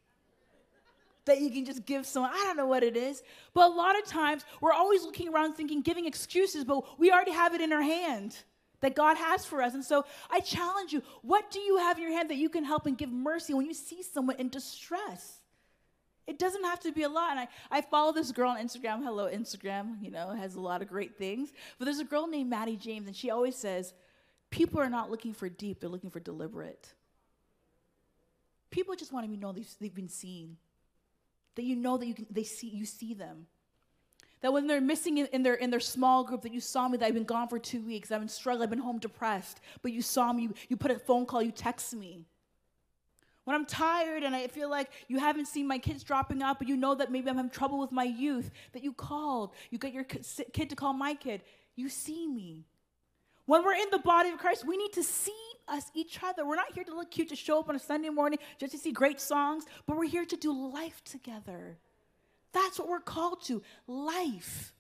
that 1.26 1.40
you 1.40 1.50
can 1.50 1.64
just 1.64 1.84
give 1.84 2.06
someone. 2.06 2.30
I 2.32 2.44
don't 2.44 2.56
know 2.56 2.66
what 2.66 2.82
it 2.82 2.96
is. 2.96 3.22
But 3.52 3.70
a 3.70 3.74
lot 3.74 3.98
of 3.98 4.06
times 4.06 4.44
we're 4.60 4.72
always 4.72 5.02
looking 5.02 5.28
around 5.28 5.54
thinking, 5.54 5.82
giving 5.82 6.06
excuses, 6.06 6.64
but 6.64 6.98
we 6.98 7.12
already 7.12 7.32
have 7.32 7.54
it 7.54 7.60
in 7.60 7.72
our 7.72 7.82
hand 7.82 8.36
that 8.80 8.94
God 8.94 9.16
has 9.16 9.44
for 9.44 9.62
us. 9.62 9.74
And 9.74 9.84
so 9.84 10.04
I 10.30 10.40
challenge 10.40 10.92
you 10.92 11.02
what 11.22 11.50
do 11.50 11.60
you 11.60 11.78
have 11.78 11.98
in 11.98 12.04
your 12.04 12.12
hand 12.12 12.30
that 12.30 12.36
you 12.36 12.48
can 12.48 12.64
help 12.64 12.86
and 12.86 12.96
give 12.96 13.10
mercy 13.10 13.54
when 13.54 13.66
you 13.66 13.74
see 13.74 14.02
someone 14.02 14.36
in 14.36 14.48
distress? 14.48 15.40
It 16.26 16.38
doesn't 16.40 16.64
have 16.64 16.80
to 16.80 16.92
be 16.92 17.04
a 17.04 17.08
lot. 17.08 17.32
And 17.32 17.40
I, 17.40 17.48
I 17.70 17.80
follow 17.82 18.12
this 18.12 18.32
girl 18.32 18.50
on 18.50 18.58
Instagram. 18.58 19.02
Hello, 19.02 19.28
Instagram, 19.28 20.02
you 20.02 20.10
know, 20.10 20.30
has 20.30 20.56
a 20.56 20.60
lot 20.60 20.82
of 20.82 20.88
great 20.88 21.16
things. 21.16 21.52
But 21.78 21.84
there's 21.84 22.00
a 22.00 22.04
girl 22.04 22.26
named 22.26 22.50
Maddie 22.50 22.76
James, 22.76 23.06
and 23.06 23.14
she 23.14 23.30
always 23.30 23.54
says, 23.54 23.94
People 24.50 24.80
are 24.80 24.90
not 24.90 25.10
looking 25.10 25.32
for 25.32 25.48
deep, 25.48 25.80
they're 25.80 25.90
looking 25.90 26.10
for 26.10 26.20
deliberate. 26.20 26.92
People 28.70 28.94
just 28.94 29.12
want 29.12 29.26
to 29.26 29.36
know 29.36 29.52
they've, 29.52 29.94
been 29.94 30.08
seen 30.08 30.56
that 31.54 31.64
you 31.64 31.76
know 31.76 31.96
that 31.96 32.06
you 32.06 32.14
can, 32.14 32.26
they 32.30 32.42
see, 32.42 32.68
you 32.68 32.84
see 32.84 33.14
them. 33.14 33.46
That 34.42 34.52
when 34.52 34.66
they're 34.66 34.80
missing 34.80 35.18
in, 35.18 35.26
in, 35.32 35.42
their, 35.42 35.54
in 35.54 35.70
their 35.70 35.80
small 35.80 36.24
group, 36.24 36.42
that 36.42 36.52
you 36.52 36.60
saw 36.60 36.86
me, 36.86 36.98
that 36.98 37.06
I've 37.06 37.14
been 37.14 37.24
gone 37.24 37.48
for 37.48 37.58
two 37.58 37.80
weeks, 37.80 38.12
I've 38.12 38.20
been 38.20 38.28
struggling, 38.28 38.64
I've 38.64 38.70
been 38.70 38.78
home 38.78 38.98
depressed, 38.98 39.60
but 39.82 39.92
you 39.92 40.02
saw 40.02 40.32
me, 40.32 40.44
you, 40.44 40.54
you 40.68 40.76
put 40.76 40.90
a 40.90 40.98
phone 40.98 41.26
call, 41.26 41.42
you 41.42 41.52
text 41.52 41.94
me. 41.94 42.26
When 43.44 43.54
I'm 43.54 43.64
tired 43.64 44.24
and 44.24 44.34
I 44.34 44.48
feel 44.48 44.68
like 44.68 44.90
you 45.08 45.18
haven't 45.20 45.46
seen 45.46 45.66
my 45.66 45.78
kids 45.78 46.02
dropping 46.02 46.42
out, 46.42 46.58
but 46.58 46.68
you 46.68 46.76
know 46.76 46.94
that 46.96 47.12
maybe 47.12 47.30
I'm 47.30 47.36
having 47.36 47.50
trouble 47.50 47.78
with 47.78 47.92
my 47.92 48.04
youth, 48.04 48.50
that 48.72 48.82
you 48.82 48.92
called, 48.92 49.52
you 49.70 49.78
got 49.78 49.92
your 49.92 50.04
kid 50.04 50.68
to 50.68 50.76
call 50.76 50.92
my 50.92 51.14
kid, 51.14 51.42
you 51.76 51.88
see 51.88 52.26
me. 52.26 52.64
When 53.46 53.64
we're 53.64 53.74
in 53.74 53.90
the 53.90 53.98
body 53.98 54.30
of 54.30 54.38
Christ, 54.38 54.66
we 54.66 54.76
need 54.76 54.92
to 54.94 55.02
see 55.02 55.32
us, 55.68 55.90
each 55.94 56.22
other. 56.22 56.44
We're 56.44 56.56
not 56.56 56.72
here 56.72 56.84
to 56.84 56.94
look 56.94 57.10
cute, 57.10 57.28
to 57.28 57.36
show 57.36 57.60
up 57.60 57.68
on 57.68 57.76
a 57.76 57.80
Sunday 57.80 58.08
morning 58.08 58.38
just 58.58 58.72
to 58.72 58.78
see 58.78 58.92
great 58.92 59.20
songs, 59.20 59.64
but 59.86 59.96
we're 59.96 60.06
here 60.06 60.24
to 60.24 60.36
do 60.36 60.52
life 60.52 61.02
together. 61.04 61.78
That's 62.52 62.78
what 62.78 62.88
we're 62.88 63.00
called 63.00 63.42
to 63.44 63.62
life. 63.86 64.72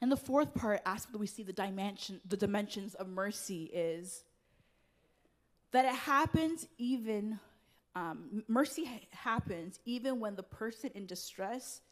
And 0.00 0.10
the 0.10 0.16
fourth 0.16 0.54
part, 0.54 0.80
aspect 0.86 1.12
that 1.12 1.18
we 1.18 1.26
see 1.26 1.42
the 1.42 1.52
dimension, 1.52 2.20
the 2.26 2.36
dimensions 2.36 2.94
of 2.94 3.08
mercy 3.08 3.64
is 3.64 4.24
that 5.72 5.84
it 5.84 5.94
happens 5.94 6.66
even, 6.78 7.38
um, 7.94 8.42
mercy 8.48 9.08
happens 9.10 9.78
even 9.84 10.18
when 10.18 10.36
the 10.36 10.42
person 10.42 10.90
in 10.94 11.06
distress 11.06 11.82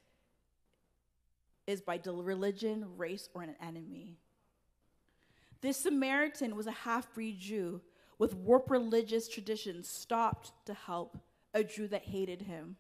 is 1.69 1.83
by 1.83 2.01
religion, 2.07 2.87
race, 2.97 3.29
or 3.35 3.43
an 3.43 3.55
enemy. 3.63 4.17
This 5.61 5.77
Samaritan 5.77 6.57
was 6.57 6.67
a 6.67 6.73
half 6.73 7.13
breed 7.13 7.39
Jew 7.39 7.83
with 8.19 8.35
warped 8.35 8.71
religious 8.71 9.29
traditions, 9.29 9.87
stopped 9.87 10.51
to 10.65 10.73
help 10.73 11.19
a 11.53 11.63
Jew 11.63 11.87
that 11.89 12.05
hated 12.05 12.43
him. 12.43 12.77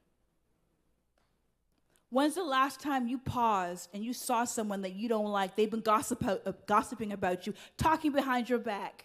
When's 2.08 2.36
the 2.36 2.42
last 2.42 2.80
time 2.80 3.06
you 3.06 3.18
paused 3.18 3.90
and 3.92 4.02
you 4.02 4.14
saw 4.14 4.44
someone 4.44 4.80
that 4.80 4.94
you 4.94 5.06
don't 5.06 5.30
like? 5.30 5.54
They've 5.54 5.70
been 5.70 5.80
gossip, 5.80 6.24
uh, 6.26 6.52
gossiping 6.66 7.12
about 7.12 7.46
you, 7.46 7.52
talking 7.76 8.12
behind 8.12 8.48
your 8.48 8.58
back. 8.58 9.04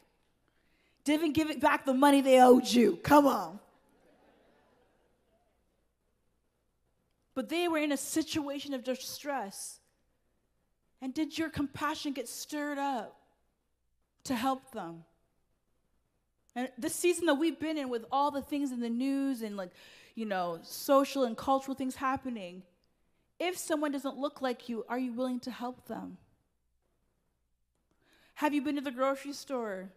Didn't 1.04 1.34
give 1.34 1.50
it 1.50 1.60
back 1.60 1.86
the 1.86 1.94
money 1.94 2.22
they 2.22 2.40
owed 2.40 2.70
you. 2.70 2.96
Come 3.04 3.28
on. 3.28 3.60
But 7.36 7.50
they 7.50 7.68
were 7.68 7.80
in 7.80 7.92
a 7.92 7.98
situation 7.98 8.74
of 8.74 8.84
distress. 8.84 9.80
And 11.02 11.14
did 11.14 11.38
your 11.38 11.50
compassion 11.50 12.14
get 12.14 12.30
stirred 12.30 12.78
up 12.78 13.20
to 14.26 14.36
help 14.36 14.72
them? 14.72 15.04
And 16.56 16.70
this 16.78 16.96
season 16.96 17.26
that 17.26 17.36
we've 17.36 17.60
been 17.60 17.78
in 17.78 17.90
with 17.90 18.06
all 18.12 18.32
the 18.32 18.42
things 18.42 18.72
in 18.72 18.80
the 18.80 18.90
news 18.90 19.42
and 19.42 19.58
like, 19.58 19.72
you 20.16 20.26
know, 20.26 20.60
social 20.62 21.24
and 21.24 21.36
cultural 21.36 21.76
things 21.76 21.96
happening, 21.96 22.62
if 23.40 23.58
someone 23.58 23.92
doesn't 23.92 24.18
look 24.18 24.42
like 24.42 24.70
you, 24.70 24.86
are 24.88 25.00
you 25.00 25.12
willing 25.12 25.40
to 25.42 25.52
help 25.52 25.88
them? 25.88 26.18
Have 28.36 28.54
you 28.54 28.62
been 28.62 28.76
to 28.76 28.82
the 28.82 28.92
grocery 28.92 29.34
store? 29.34 29.90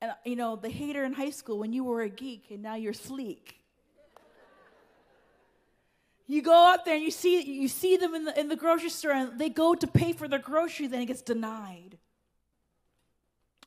And 0.00 0.12
you 0.24 0.36
know, 0.36 0.56
the 0.56 0.68
hater 0.68 1.04
in 1.04 1.12
high 1.12 1.30
school 1.30 1.58
when 1.58 1.72
you 1.72 1.84
were 1.84 2.02
a 2.02 2.08
geek 2.08 2.50
and 2.50 2.62
now 2.62 2.74
you're 2.74 2.92
sleek. 2.92 3.61
You 6.26 6.42
go 6.42 6.72
up 6.72 6.84
there 6.84 6.94
and 6.94 7.02
you 7.02 7.10
see, 7.10 7.42
you 7.42 7.68
see 7.68 7.96
them 7.96 8.14
in 8.14 8.24
the, 8.24 8.38
in 8.38 8.48
the 8.48 8.56
grocery 8.56 8.90
store 8.90 9.12
and 9.12 9.38
they 9.38 9.48
go 9.48 9.74
to 9.74 9.86
pay 9.86 10.12
for 10.12 10.28
their 10.28 10.38
groceries 10.38 10.92
and 10.92 11.02
it 11.02 11.06
gets 11.06 11.22
denied. 11.22 11.98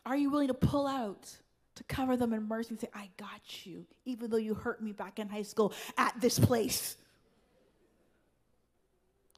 Are 0.05 0.15
you 0.15 0.29
willing 0.29 0.47
to 0.47 0.53
pull 0.53 0.87
out 0.87 1.29
to 1.75 1.83
cover 1.83 2.15
them 2.15 2.31
in 2.31 2.47
mercy 2.47 2.69
and 2.69 2.79
say, 2.79 2.89
I 2.93 3.09
got 3.17 3.65
you, 3.65 3.85
even 4.05 4.29
though 4.29 4.37
you 4.37 4.53
hurt 4.53 4.81
me 4.81 4.93
back 4.93 5.19
in 5.19 5.29
high 5.29 5.41
school 5.41 5.73
at 5.97 6.19
this 6.21 6.39
place? 6.39 6.95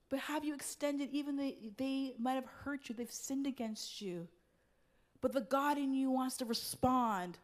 But 0.10 0.20
have 0.20 0.46
you 0.46 0.54
extended, 0.54 1.10
even 1.12 1.36
though 1.36 1.52
they 1.78 2.14
might 2.20 2.36
have 2.36 2.46
hurt 2.64 2.88
you, 2.88 2.96
they've 2.96 3.12
sinned 3.12 3.48
against 3.48 4.02
you, 4.02 4.28
but 5.20 5.34
the 5.34 5.42
God 5.42 5.78
in 5.78 5.94
you 5.94 6.12
wants 6.12 6.38
to 6.38 6.46
respond 6.46 7.38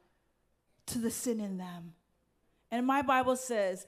to 0.85 0.99
the 0.99 1.11
sin 1.11 1.39
in 1.39 1.57
them. 1.57 1.93
And 2.71 2.85
my 2.87 3.01
Bible 3.01 3.35
says, 3.35 3.85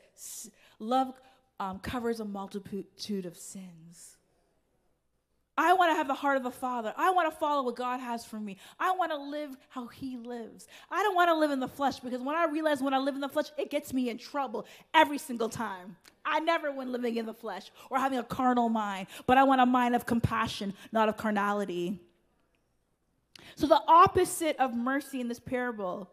love 0.79 1.13
um, 1.59 1.79
covers 1.79 2.19
a 2.19 2.25
multitude 2.25 3.25
of 3.25 3.37
sins. 3.37 4.15
I 5.57 5.71
want 5.73 5.91
to 5.91 5.95
have 5.95 6.07
the 6.07 6.13
heart 6.13 6.35
of 6.35 6.45
a 6.45 6.51
father. 6.51 6.93
I 6.97 7.11
want 7.11 7.31
to 7.31 7.39
follow 7.39 7.63
what 7.63 7.77
God 7.77 8.01
has 8.01 8.25
for 8.25 8.37
me. 8.37 8.57
I 8.77 8.91
want 8.91 9.11
to 9.11 9.17
live 9.17 9.55
how 9.69 9.87
He 9.87 10.17
lives. 10.17 10.67
I 10.91 11.01
don't 11.01 11.15
want 11.15 11.29
to 11.29 11.35
live 11.35 11.51
in 11.51 11.61
the 11.61 11.67
flesh 11.67 11.99
because 11.99 12.21
when 12.21 12.35
I 12.35 12.45
realize 12.45 12.81
when 12.81 12.93
I 12.93 12.97
live 12.97 13.15
in 13.15 13.21
the 13.21 13.29
flesh, 13.29 13.45
it 13.57 13.69
gets 13.69 13.93
me 13.93 14.09
in 14.09 14.17
trouble 14.17 14.65
every 14.93 15.17
single 15.17 15.47
time. 15.47 15.95
I 16.25 16.41
never 16.41 16.71
win 16.71 16.91
living 16.91 17.15
in 17.15 17.25
the 17.25 17.33
flesh 17.33 17.71
or 17.89 17.99
having 17.99 18.19
a 18.19 18.23
carnal 18.23 18.67
mind, 18.67 19.07
but 19.27 19.37
I 19.37 19.43
want 19.43 19.61
a 19.61 19.65
mind 19.65 19.95
of 19.95 20.05
compassion, 20.05 20.73
not 20.91 21.07
of 21.07 21.15
carnality. 21.15 21.99
So, 23.55 23.67
the 23.67 23.81
opposite 23.87 24.57
of 24.57 24.75
mercy 24.75 25.21
in 25.21 25.29
this 25.29 25.39
parable 25.39 26.09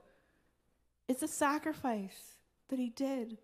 is 1.09 1.17
the 1.19 1.29
sacrifice 1.29 2.37
that 2.69 2.79
He 2.79 2.91
did. 2.91 3.39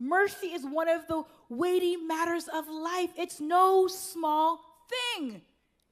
Mercy 0.00 0.48
is 0.48 0.64
one 0.64 0.88
of 0.88 1.06
the 1.06 1.22
weighty 1.50 1.96
matters 1.96 2.48
of 2.48 2.66
life. 2.68 3.10
It's 3.18 3.38
no 3.38 3.86
small 3.86 4.60
thing, 4.88 5.42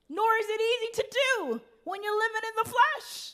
nor 0.08 0.26
is 0.40 0.46
it 0.48 0.60
easy 0.60 1.02
to 1.02 1.08
do 1.12 1.60
when 1.84 2.02
you're 2.02 2.18
living 2.18 2.42
in 2.42 2.64
the 2.64 2.70
flesh. 2.70 3.32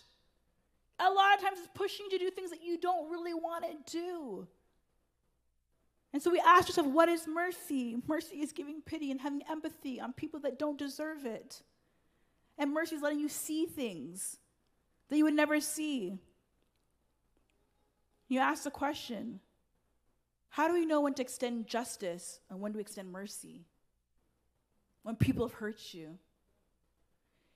A 0.99 1.11
lot 1.11 1.37
of 1.37 1.43
times 1.43 1.59
it's 1.59 1.69
pushing 1.75 2.07
you 2.11 2.19
to 2.19 2.25
do 2.25 2.31
things 2.31 2.51
that 2.51 2.63
you 2.63 2.77
don't 2.77 3.09
really 3.11 3.35
want 3.35 3.65
to 3.65 3.93
do. 3.93 4.49
And 6.13 6.23
so 6.23 6.31
we 6.31 6.41
ask 6.41 6.69
ourselves, 6.69 6.91
what 6.91 7.09
is 7.09 7.27
mercy? 7.27 7.97
Mercy 8.07 8.37
is 8.37 8.53
giving 8.53 8.81
pity 8.83 9.11
and 9.11 9.21
having 9.21 9.43
empathy 9.51 10.01
on 10.01 10.13
people 10.13 10.41
that 10.41 10.59
don't 10.59 10.79
deserve 10.79 11.25
it. 11.25 11.63
And 12.59 12.73
mercy 12.73 12.97
is 12.97 13.03
letting 13.03 13.19
you 13.19 13.29
see 13.29 13.67
things 13.67 14.39
that 15.09 15.17
you 15.17 15.25
would 15.25 15.35
never 15.35 15.61
see. 15.61 16.19
You 18.29 18.39
ask 18.41 18.63
the 18.65 18.71
question 18.71 19.41
how 20.55 20.69
do 20.69 20.75
we 20.75 20.87
know 20.87 21.01
when 21.01 21.15
to 21.15 21.23
extend 21.23 21.67
justice 21.67 22.39
and 22.49 22.61
when 22.61 22.73
to 22.75 22.79
extend 22.79 23.11
mercy? 23.11 23.67
When 25.03 25.17
people 25.17 25.49
have 25.49 25.57
hurt 25.57 25.81
you. 25.93 26.17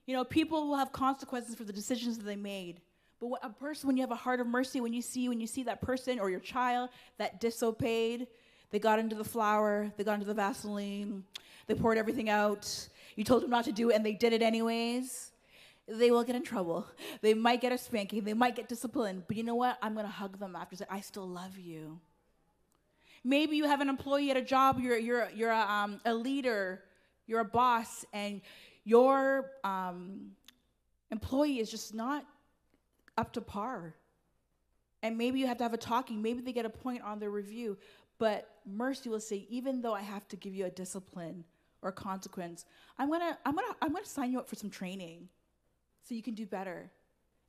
You 0.04 0.16
know, 0.16 0.24
people 0.24 0.66
will 0.66 0.76
have 0.76 0.90
consequences 0.90 1.54
for 1.54 1.62
the 1.62 1.72
decisions 1.72 2.18
that 2.18 2.24
they 2.24 2.34
made. 2.34 2.80
But 3.20 3.38
a 3.44 3.50
person, 3.50 3.86
when 3.86 3.96
you 3.96 4.02
have 4.02 4.10
a 4.10 4.16
heart 4.16 4.40
of 4.40 4.48
mercy, 4.48 4.80
when 4.80 4.92
you 4.92 5.00
see 5.00 5.28
when 5.28 5.40
you 5.40 5.46
see 5.46 5.62
that 5.62 5.80
person 5.80 6.18
or 6.18 6.28
your 6.28 6.40
child 6.40 6.90
that 7.18 7.40
disobeyed, 7.40 8.26
they 8.70 8.80
got 8.80 8.98
into 8.98 9.14
the 9.14 9.22
flour, 9.22 9.92
they 9.96 10.02
got 10.02 10.14
into 10.14 10.26
the 10.26 10.34
Vaseline, 10.34 11.22
they 11.68 11.74
poured 11.74 11.98
everything 11.98 12.28
out. 12.28 12.88
You 13.14 13.22
told 13.22 13.44
them 13.44 13.50
not 13.50 13.64
to 13.66 13.72
do 13.72 13.90
it, 13.90 13.94
and 13.94 14.04
they 14.04 14.14
did 14.14 14.32
it 14.32 14.42
anyways. 14.42 15.30
They 15.86 16.10
will 16.10 16.24
get 16.24 16.34
in 16.34 16.42
trouble. 16.42 16.84
They 17.20 17.34
might 17.34 17.60
get 17.60 17.70
a 17.70 17.78
spanking. 17.78 18.24
They 18.24 18.34
might 18.34 18.56
get 18.56 18.68
disciplined. 18.68 19.22
But 19.28 19.36
you 19.36 19.44
know 19.44 19.54
what? 19.54 19.78
I'm 19.80 19.94
gonna 19.94 20.08
hug 20.08 20.40
them 20.40 20.56
after. 20.56 20.74
Say, 20.74 20.86
I 20.90 21.00
still 21.00 21.28
love 21.28 21.56
you. 21.56 22.00
Maybe 23.24 23.56
you 23.56 23.64
have 23.64 23.80
an 23.80 23.88
employee 23.88 24.30
at 24.30 24.36
a 24.36 24.42
job. 24.42 24.80
You're 24.80 24.98
you're 24.98 25.28
you're 25.34 25.50
a, 25.50 25.60
um, 25.60 26.00
a 26.04 26.14
leader. 26.14 26.82
You're 27.26 27.40
a 27.40 27.44
boss, 27.44 28.06
and 28.12 28.40
your 28.84 29.50
um, 29.64 30.30
employee 31.10 31.58
is 31.58 31.70
just 31.70 31.94
not 31.94 32.24
up 33.18 33.32
to 33.34 33.40
par. 33.40 33.94
And 35.02 35.18
maybe 35.18 35.38
you 35.38 35.46
have 35.46 35.58
to 35.58 35.64
have 35.64 35.74
a 35.74 35.78
talking. 35.78 36.22
Maybe 36.22 36.40
they 36.40 36.52
get 36.52 36.64
a 36.64 36.70
point 36.70 37.02
on 37.02 37.18
their 37.18 37.30
review. 37.30 37.76
But 38.18 38.48
mercy 38.66 39.08
will 39.08 39.20
say, 39.20 39.46
even 39.48 39.80
though 39.80 39.94
I 39.94 40.00
have 40.00 40.26
to 40.28 40.36
give 40.36 40.54
you 40.54 40.64
a 40.64 40.70
discipline 40.70 41.44
or 41.82 41.90
a 41.90 41.92
consequence, 41.92 42.64
I'm 42.98 43.10
gonna, 43.10 43.38
I'm 43.44 43.54
gonna, 43.54 43.76
I'm 43.80 43.92
gonna 43.92 44.06
sign 44.06 44.32
you 44.32 44.38
up 44.40 44.48
for 44.48 44.56
some 44.56 44.70
training 44.70 45.28
so 46.02 46.14
you 46.14 46.22
can 46.22 46.34
do 46.34 46.46
better. 46.46 46.90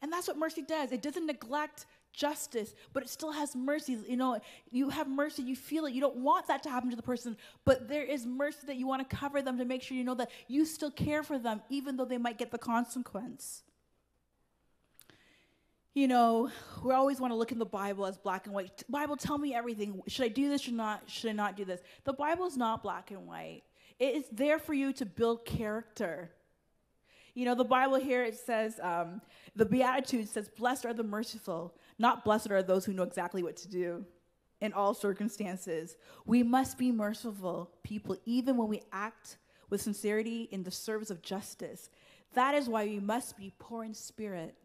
And 0.01 0.13
that's 0.13 0.27
what 0.27 0.38
mercy 0.38 0.62
does. 0.62 0.91
It 0.91 1.01
doesn't 1.01 1.25
neglect 1.25 1.86
justice, 2.13 2.74
but 2.93 3.04
it 3.04 3.10
still 3.10 3.32
has 3.32 3.56
mercy. 3.56 3.98
You 4.08 4.17
know, 4.17 4.39
you 4.72 4.89
have 4.89 5.08
mercy, 5.08 5.43
you 5.43 5.56
feel 5.56 5.86
it. 5.86 5.93
You 5.93 6.02
don't 6.02 6.17
want 6.17 6.48
that 6.48 6.63
to 6.63 6.69
happen 6.69 6.89
to 6.89 6.95
the 6.95 7.02
person, 7.02 7.38
but 7.65 7.88
there 7.88 8.04
is 8.04 8.26
mercy 8.26 8.67
that 8.67 8.76
you 8.76 8.88
want 8.88 9.08
to 9.08 9.15
cover 9.15 9.41
them 9.41 9.58
to 9.58 9.65
make 9.65 9.82
sure 9.82 9.98
you 9.98 10.04
know 10.04 10.15
that 10.15 10.32
you 10.48 10.65
still 10.65 10.91
care 10.91 11.24
for 11.24 11.38
them, 11.39 11.62
even 11.69 11.98
though 11.98 12.06
they 12.06 12.17
might 12.17 12.38
get 12.38 12.52
the 12.52 12.58
consequence 12.58 13.63
you 16.00 16.08
know, 16.08 16.50
we 16.84 16.93
always 16.93 17.19
want 17.19 17.32
to 17.32 17.36
look 17.36 17.52
in 17.52 17.60
the 17.60 17.65
Bible 17.65 18.06
as 18.06 18.17
black 18.17 18.45
and 18.45 18.56
white. 18.56 18.84
Bible, 18.89 19.17
tell 19.17 19.38
me 19.38 19.54
everything. 19.54 20.02
Should 20.08 20.26
I 20.26 20.30
do 20.30 20.48
this 20.48 20.67
or 20.67 20.72
not? 20.72 21.04
Should 21.08 21.30
I 21.32 21.34
not 21.34 21.58
do 21.58 21.65
this? 21.65 21.82
The 22.04 22.13
Bible 22.13 22.45
is 22.45 22.56
not 22.56 22.84
black 22.84 23.12
and 23.12 23.28
white. 23.28 23.63
It 24.00 24.15
is 24.15 24.26
there 24.32 24.60
for 24.60 24.74
you 24.74 24.93
to 24.93 25.06
build 25.06 25.45
character. 25.45 26.32
You 27.34 27.46
know, 27.46 27.56
the 27.56 27.63
Bible 27.63 27.98
here, 27.98 28.24
it 28.24 28.38
says, 28.38 28.80
um, 28.82 29.22
the 29.56 29.65
Beatitude 29.65 30.30
says, 30.30 30.50
Blessed 30.50 30.86
are 30.86 30.94
the 30.94 31.04
merciful, 31.04 31.76
not 31.98 32.24
blessed 32.24 32.52
are 32.52 32.63
those 32.63 32.86
who 32.86 32.94
know 32.94 33.04
exactly 33.04 33.44
what 33.44 33.58
to 33.58 33.68
do 33.68 34.06
in 34.62 34.74
all 34.74 34.94
circumstances. 34.94 35.96
We 36.26 36.44
must 36.44 36.78
be 36.78 36.92
merciful 36.92 37.72
people, 37.84 38.18
even 38.26 38.58
when 38.58 38.68
we 38.68 38.82
act 38.92 39.38
with 39.70 39.82
sincerity 39.82 40.50
in 40.52 40.63
the 40.63 40.72
service 40.72 41.10
of 41.10 41.22
justice. 41.22 41.89
That 42.34 42.56
is 42.56 42.68
why 42.68 42.86
we 42.86 43.00
must 43.00 43.38
be 43.38 43.54
poor 43.58 43.84
in 43.84 43.94
spirit 43.94 44.56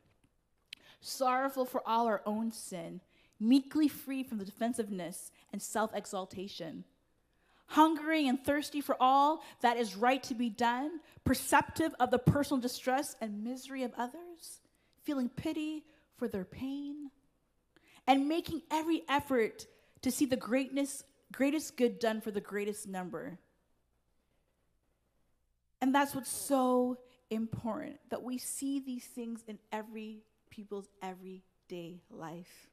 sorrowful 1.04 1.64
for 1.64 1.86
all 1.86 2.06
our 2.06 2.22
own 2.24 2.50
sin, 2.50 3.00
meekly 3.38 3.88
free 3.88 4.22
from 4.22 4.38
the 4.38 4.44
defensiveness 4.44 5.30
and 5.52 5.60
self 5.60 5.94
exaltation, 5.94 6.84
hungering 7.66 8.28
and 8.28 8.42
thirsty 8.44 8.80
for 8.80 8.96
all 9.00 9.42
that 9.60 9.76
is 9.76 9.96
right 9.96 10.22
to 10.24 10.34
be 10.34 10.50
done, 10.50 11.00
perceptive 11.24 11.94
of 11.98 12.10
the 12.10 12.18
personal 12.18 12.60
distress 12.60 13.16
and 13.20 13.44
misery 13.44 13.82
of 13.82 13.92
others, 13.96 14.60
feeling 15.02 15.28
pity 15.28 15.84
for 16.16 16.28
their 16.28 16.44
pain, 16.44 17.10
and 18.06 18.28
making 18.28 18.62
every 18.70 19.02
effort 19.08 19.66
to 20.02 20.10
see 20.10 20.26
the 20.26 20.36
greatness, 20.36 21.04
greatest 21.32 21.76
good 21.76 21.98
done 21.98 22.20
for 22.20 22.30
the 22.30 22.40
greatest 22.40 22.86
number. 22.86 23.38
And 25.80 25.94
that's 25.94 26.14
what's 26.14 26.30
so 26.30 26.98
important 27.30 27.98
that 28.10 28.22
we 28.22 28.38
see 28.38 28.80
these 28.80 29.04
things 29.04 29.42
in 29.48 29.58
every 29.72 30.22
people's 30.50 30.88
everyday 31.02 32.00
life. 32.10 32.68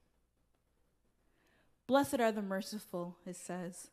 Blessed 1.88 2.20
are 2.20 2.32
the 2.32 2.42
merciful, 2.42 3.18
it 3.26 3.36
says. 3.36 3.90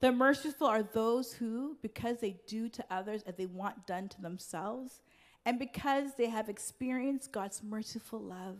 The 0.00 0.12
merciful 0.12 0.66
are 0.66 0.82
those 0.82 1.32
who, 1.32 1.76
because 1.82 2.18
they 2.18 2.36
do 2.46 2.68
to 2.68 2.84
others 2.90 3.22
as 3.26 3.34
they 3.34 3.46
want 3.46 3.86
done 3.86 4.08
to 4.08 4.20
themselves, 4.20 5.00
and 5.44 5.58
because 5.58 6.14
they 6.16 6.28
have 6.28 6.48
experienced 6.48 7.32
God's 7.32 7.62
merciful 7.62 8.20
love, 8.20 8.58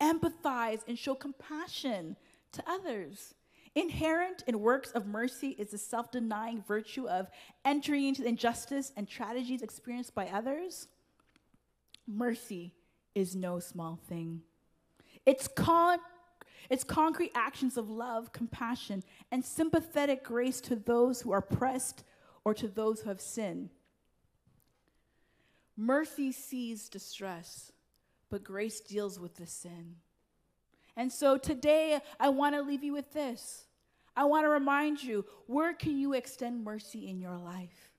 empathize 0.00 0.80
and 0.86 0.98
show 0.98 1.14
compassion 1.14 2.16
to 2.52 2.62
others. 2.68 3.34
Inherent 3.74 4.44
in 4.46 4.60
works 4.60 4.92
of 4.92 5.06
mercy 5.06 5.56
is 5.58 5.70
the 5.70 5.78
self 5.78 6.12
denying 6.12 6.62
virtue 6.62 7.08
of 7.08 7.28
entering 7.64 8.04
into 8.04 8.22
the 8.22 8.28
injustice 8.28 8.92
and 8.96 9.08
tragedies 9.08 9.62
experienced 9.62 10.14
by 10.14 10.28
others. 10.28 10.86
Mercy 12.06 12.72
is 13.16 13.34
no 13.34 13.58
small 13.58 13.98
thing. 14.08 14.42
It's, 15.26 15.48
con- 15.48 15.98
it's 16.70 16.84
concrete 16.84 17.32
actions 17.34 17.76
of 17.76 17.90
love, 17.90 18.32
compassion, 18.32 19.02
and 19.30 19.44
sympathetic 19.44 20.24
grace 20.24 20.60
to 20.62 20.76
those 20.76 21.20
who 21.20 21.32
are 21.32 21.40
pressed 21.40 22.04
or 22.44 22.54
to 22.54 22.68
those 22.68 23.00
who 23.00 23.08
have 23.08 23.20
sinned. 23.20 23.70
Mercy 25.76 26.30
sees 26.30 26.88
distress, 26.88 27.72
but 28.30 28.44
grace 28.44 28.80
deals 28.80 29.18
with 29.18 29.36
the 29.36 29.46
sin. 29.46 29.96
And 30.96 31.10
so 31.10 31.36
today, 31.36 32.00
I 32.20 32.28
want 32.28 32.54
to 32.54 32.62
leave 32.62 32.84
you 32.84 32.92
with 32.92 33.12
this. 33.12 33.66
I 34.16 34.24
want 34.24 34.44
to 34.44 34.48
remind 34.48 35.02
you 35.02 35.24
where 35.46 35.72
can 35.72 35.98
you 35.98 36.12
extend 36.12 36.62
mercy 36.62 37.08
in 37.08 37.20
your 37.20 37.36
life? 37.36 37.90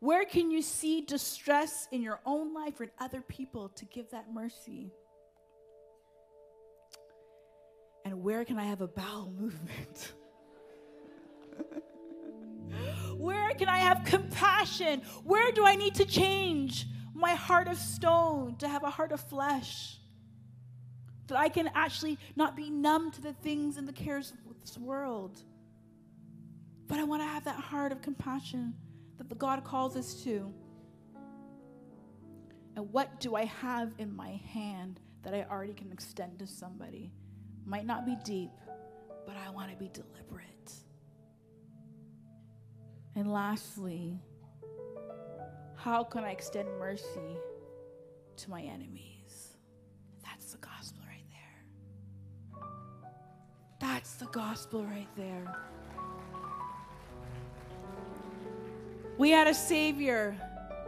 Where 0.00 0.24
can 0.24 0.50
you 0.50 0.62
see 0.62 1.02
distress 1.02 1.88
in 1.92 2.02
your 2.02 2.20
own 2.24 2.54
life 2.54 2.80
or 2.80 2.84
in 2.84 2.90
other 2.98 3.20
people 3.20 3.68
to 3.70 3.84
give 3.86 4.10
that 4.10 4.32
mercy? 4.32 4.92
And 8.04 8.22
where 8.22 8.44
can 8.44 8.58
I 8.58 8.64
have 8.64 8.80
a 8.80 8.88
bowel 8.88 9.32
movement? 9.38 10.12
where 13.16 13.50
can 13.54 13.68
I 13.68 13.78
have 13.78 14.04
compassion? 14.04 15.02
Where 15.24 15.52
do 15.52 15.64
I 15.64 15.76
need 15.76 15.94
to 15.96 16.04
change 16.04 16.86
my 17.14 17.34
heart 17.34 17.68
of 17.68 17.76
stone 17.76 18.56
to 18.56 18.68
have 18.68 18.82
a 18.84 18.90
heart 18.90 19.12
of 19.12 19.20
flesh? 19.20 19.98
That 21.28 21.38
I 21.38 21.48
can 21.48 21.70
actually 21.74 22.18
not 22.34 22.56
be 22.56 22.70
numb 22.70 23.10
to 23.12 23.20
the 23.20 23.32
things 23.34 23.76
and 23.76 23.86
the 23.86 23.92
cares 23.92 24.32
of 24.48 24.60
this 24.60 24.76
world. 24.78 25.42
But 26.88 26.98
I 26.98 27.04
want 27.04 27.22
to 27.22 27.26
have 27.26 27.44
that 27.44 27.56
heart 27.56 27.92
of 27.92 28.02
compassion 28.02 28.74
that 29.20 29.28
the 29.28 29.34
God 29.34 29.64
calls 29.64 29.96
us 29.96 30.14
to? 30.24 30.50
And 32.74 32.90
what 32.90 33.20
do 33.20 33.36
I 33.36 33.44
have 33.44 33.92
in 33.98 34.16
my 34.16 34.40
hand 34.50 34.98
that 35.22 35.34
I 35.34 35.44
already 35.50 35.74
can 35.74 35.92
extend 35.92 36.38
to 36.38 36.46
somebody? 36.46 37.12
Might 37.70 37.86
not 37.86 38.04
be 38.04 38.16
deep, 38.24 38.50
but 39.24 39.36
I 39.36 39.48
want 39.50 39.70
to 39.70 39.76
be 39.76 39.88
deliberate. 39.92 40.72
And 43.14 43.32
lastly, 43.32 44.18
how 45.76 46.02
can 46.02 46.24
I 46.24 46.32
extend 46.32 46.68
mercy 46.80 47.36
to 48.38 48.50
my 48.50 48.60
enemies? 48.62 49.56
That's 50.24 50.50
the 50.50 50.58
gospel 50.58 51.04
right 51.06 51.22
there. 51.30 52.60
That's 53.78 54.14
the 54.14 54.26
gospel 54.26 54.84
right 54.84 55.06
there. 55.16 55.54
We 59.16 59.30
had 59.30 59.46
a 59.46 59.54
Savior 59.54 60.36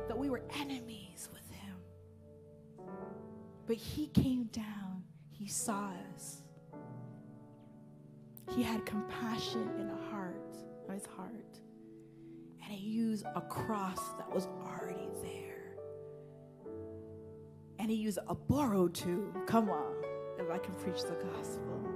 that 0.08 0.18
we 0.18 0.28
were 0.30 0.42
enemies 0.58 1.28
with 1.32 1.48
Him. 1.52 1.76
But 3.68 3.76
He 3.76 4.08
came 4.08 4.46
down, 4.46 5.04
He 5.30 5.46
saw 5.46 5.92
us. 6.12 6.41
He 8.50 8.62
had 8.62 8.84
compassion 8.84 9.68
in 9.78 9.88
a 9.88 10.10
heart, 10.10 10.56
on 10.88 10.94
His 10.94 11.06
heart. 11.06 11.58
And 12.62 12.72
He 12.72 12.88
used 12.88 13.24
a 13.34 13.40
cross 13.40 14.00
that 14.18 14.32
was 14.32 14.46
already 14.46 15.08
there. 15.22 15.76
And 17.78 17.90
He 17.90 17.96
used 17.96 18.18
a 18.28 18.34
borrowed 18.34 18.94
too. 18.94 19.32
Come 19.46 19.70
on, 19.70 19.94
if 20.38 20.50
I 20.50 20.58
can 20.58 20.74
preach 20.74 21.02
the 21.02 21.16
gospel. 21.32 21.88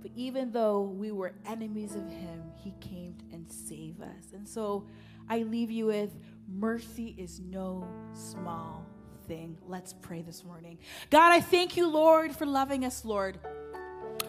But 0.00 0.10
even 0.16 0.50
though 0.50 0.82
we 0.82 1.12
were 1.12 1.32
enemies 1.46 1.94
of 1.94 2.08
Him, 2.08 2.52
He 2.56 2.74
came 2.80 3.16
and 3.32 3.50
saved 3.50 4.02
us. 4.02 4.32
And 4.32 4.48
so, 4.48 4.86
I 5.28 5.42
leave 5.42 5.70
you 5.70 5.86
with 5.86 6.10
mercy 6.48 7.14
is 7.18 7.40
no 7.40 7.86
small 8.12 8.84
thing. 9.26 9.56
Let's 9.66 9.92
pray 9.92 10.22
this 10.22 10.44
morning. 10.44 10.78
God, 11.10 11.32
I 11.32 11.40
thank 11.40 11.76
you, 11.76 11.88
Lord, 11.88 12.34
for 12.34 12.46
loving 12.46 12.84
us, 12.84 13.04
Lord. 13.04 13.38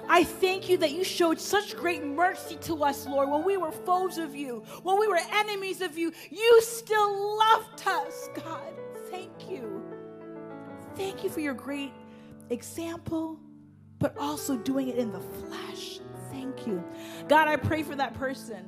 I 0.09 0.23
thank 0.23 0.69
you 0.69 0.77
that 0.77 0.91
you 0.91 1.03
showed 1.03 1.39
such 1.39 1.75
great 1.75 2.03
mercy 2.03 2.57
to 2.61 2.83
us, 2.83 3.07
Lord, 3.07 3.29
when 3.29 3.43
we 3.43 3.57
were 3.57 3.71
foes 3.71 4.17
of 4.17 4.35
you, 4.35 4.63
when 4.83 4.99
we 4.99 5.07
were 5.07 5.19
enemies 5.31 5.81
of 5.81 5.97
you. 5.97 6.11
You 6.29 6.61
still 6.61 7.37
loved 7.37 7.87
us, 7.87 8.29
God. 8.35 8.73
Thank 9.09 9.49
you. 9.49 9.83
Thank 10.95 11.23
you 11.23 11.29
for 11.29 11.39
your 11.39 11.53
great 11.53 11.93
example, 12.49 13.39
but 13.99 14.17
also 14.17 14.57
doing 14.57 14.89
it 14.89 14.97
in 14.97 15.11
the 15.11 15.19
flesh. 15.19 15.99
Thank 16.31 16.67
you. 16.67 16.83
God, 17.27 17.47
I 17.47 17.55
pray 17.55 17.83
for 17.83 17.95
that 17.95 18.13
person 18.13 18.67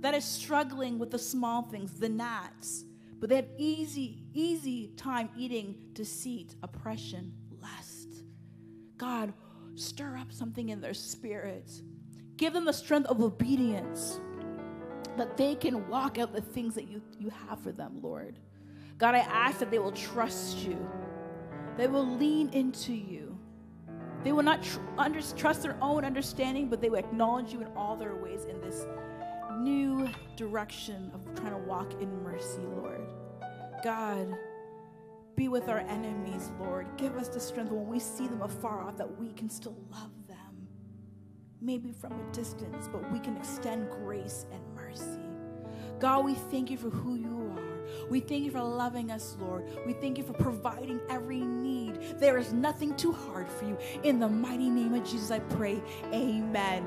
that 0.00 0.14
is 0.14 0.24
struggling 0.24 0.98
with 0.98 1.10
the 1.10 1.18
small 1.18 1.62
things, 1.62 1.98
the 1.98 2.08
gnats, 2.08 2.84
but 3.20 3.28
they 3.28 3.36
have 3.36 3.48
easy, 3.56 4.24
easy 4.32 4.88
time 4.96 5.30
eating 5.36 5.76
deceit, 5.92 6.54
oppression, 6.62 7.32
lust. 7.60 8.24
God, 8.96 9.32
stir 9.76 10.16
up 10.16 10.32
something 10.32 10.68
in 10.68 10.80
their 10.80 10.94
spirits. 10.94 11.82
Give 12.36 12.52
them 12.52 12.64
the 12.64 12.72
strength 12.72 13.08
of 13.08 13.20
obedience 13.20 14.20
that 15.16 15.36
they 15.36 15.54
can 15.54 15.88
walk 15.88 16.18
out 16.18 16.32
the 16.32 16.40
things 16.40 16.74
that 16.74 16.88
you, 16.88 17.00
you 17.18 17.30
have 17.48 17.60
for 17.60 17.72
them, 17.72 18.00
Lord. 18.02 18.38
God, 18.98 19.14
I 19.14 19.18
ask 19.18 19.58
that 19.58 19.70
they 19.70 19.78
will 19.78 19.92
trust 19.92 20.58
you, 20.58 20.78
they 21.76 21.86
will 21.86 22.06
lean 22.16 22.48
into 22.50 22.92
you. 22.92 23.38
They 24.22 24.32
will 24.32 24.42
not 24.42 24.62
tr- 24.62 24.80
under, 24.96 25.20
trust 25.20 25.62
their 25.62 25.76
own 25.82 26.02
understanding, 26.02 26.68
but 26.68 26.80
they 26.80 26.88
will 26.88 26.98
acknowledge 26.98 27.52
you 27.52 27.60
in 27.60 27.66
all 27.76 27.94
their 27.94 28.14
ways 28.16 28.46
in 28.46 28.58
this 28.62 28.86
new 29.58 30.08
direction 30.36 31.10
of 31.14 31.22
trying 31.38 31.52
to 31.52 31.58
walk 31.58 31.92
in 32.00 32.22
mercy, 32.22 32.62
Lord. 32.62 33.06
God, 33.82 34.34
be 35.36 35.48
with 35.48 35.68
our 35.68 35.80
enemies, 35.80 36.50
Lord. 36.60 36.86
Give 36.96 37.16
us 37.16 37.28
the 37.28 37.40
strength 37.40 37.72
when 37.72 37.86
we 37.86 37.98
see 37.98 38.26
them 38.26 38.42
afar 38.42 38.82
off 38.82 38.96
that 38.96 39.18
we 39.18 39.32
can 39.32 39.48
still 39.50 39.76
love 39.90 40.12
them. 40.28 40.68
Maybe 41.60 41.92
from 41.92 42.12
a 42.12 42.32
distance, 42.32 42.88
but 42.92 43.10
we 43.12 43.18
can 43.18 43.36
extend 43.36 43.90
grace 43.90 44.46
and 44.52 44.62
mercy. 44.74 45.20
God, 45.98 46.24
we 46.24 46.34
thank 46.34 46.70
you 46.70 46.76
for 46.76 46.90
who 46.90 47.14
you 47.16 47.52
are. 47.56 48.08
We 48.10 48.20
thank 48.20 48.44
you 48.44 48.50
for 48.50 48.62
loving 48.62 49.10
us, 49.10 49.36
Lord. 49.40 49.64
We 49.86 49.92
thank 49.94 50.18
you 50.18 50.24
for 50.24 50.32
providing 50.34 51.00
every 51.08 51.40
need. 51.40 52.18
There 52.18 52.38
is 52.38 52.52
nothing 52.52 52.96
too 52.96 53.12
hard 53.12 53.48
for 53.48 53.64
you. 53.64 53.78
In 54.02 54.18
the 54.18 54.28
mighty 54.28 54.68
name 54.68 54.94
of 54.94 55.04
Jesus, 55.04 55.30
I 55.30 55.38
pray. 55.38 55.82
Amen. 56.12 56.84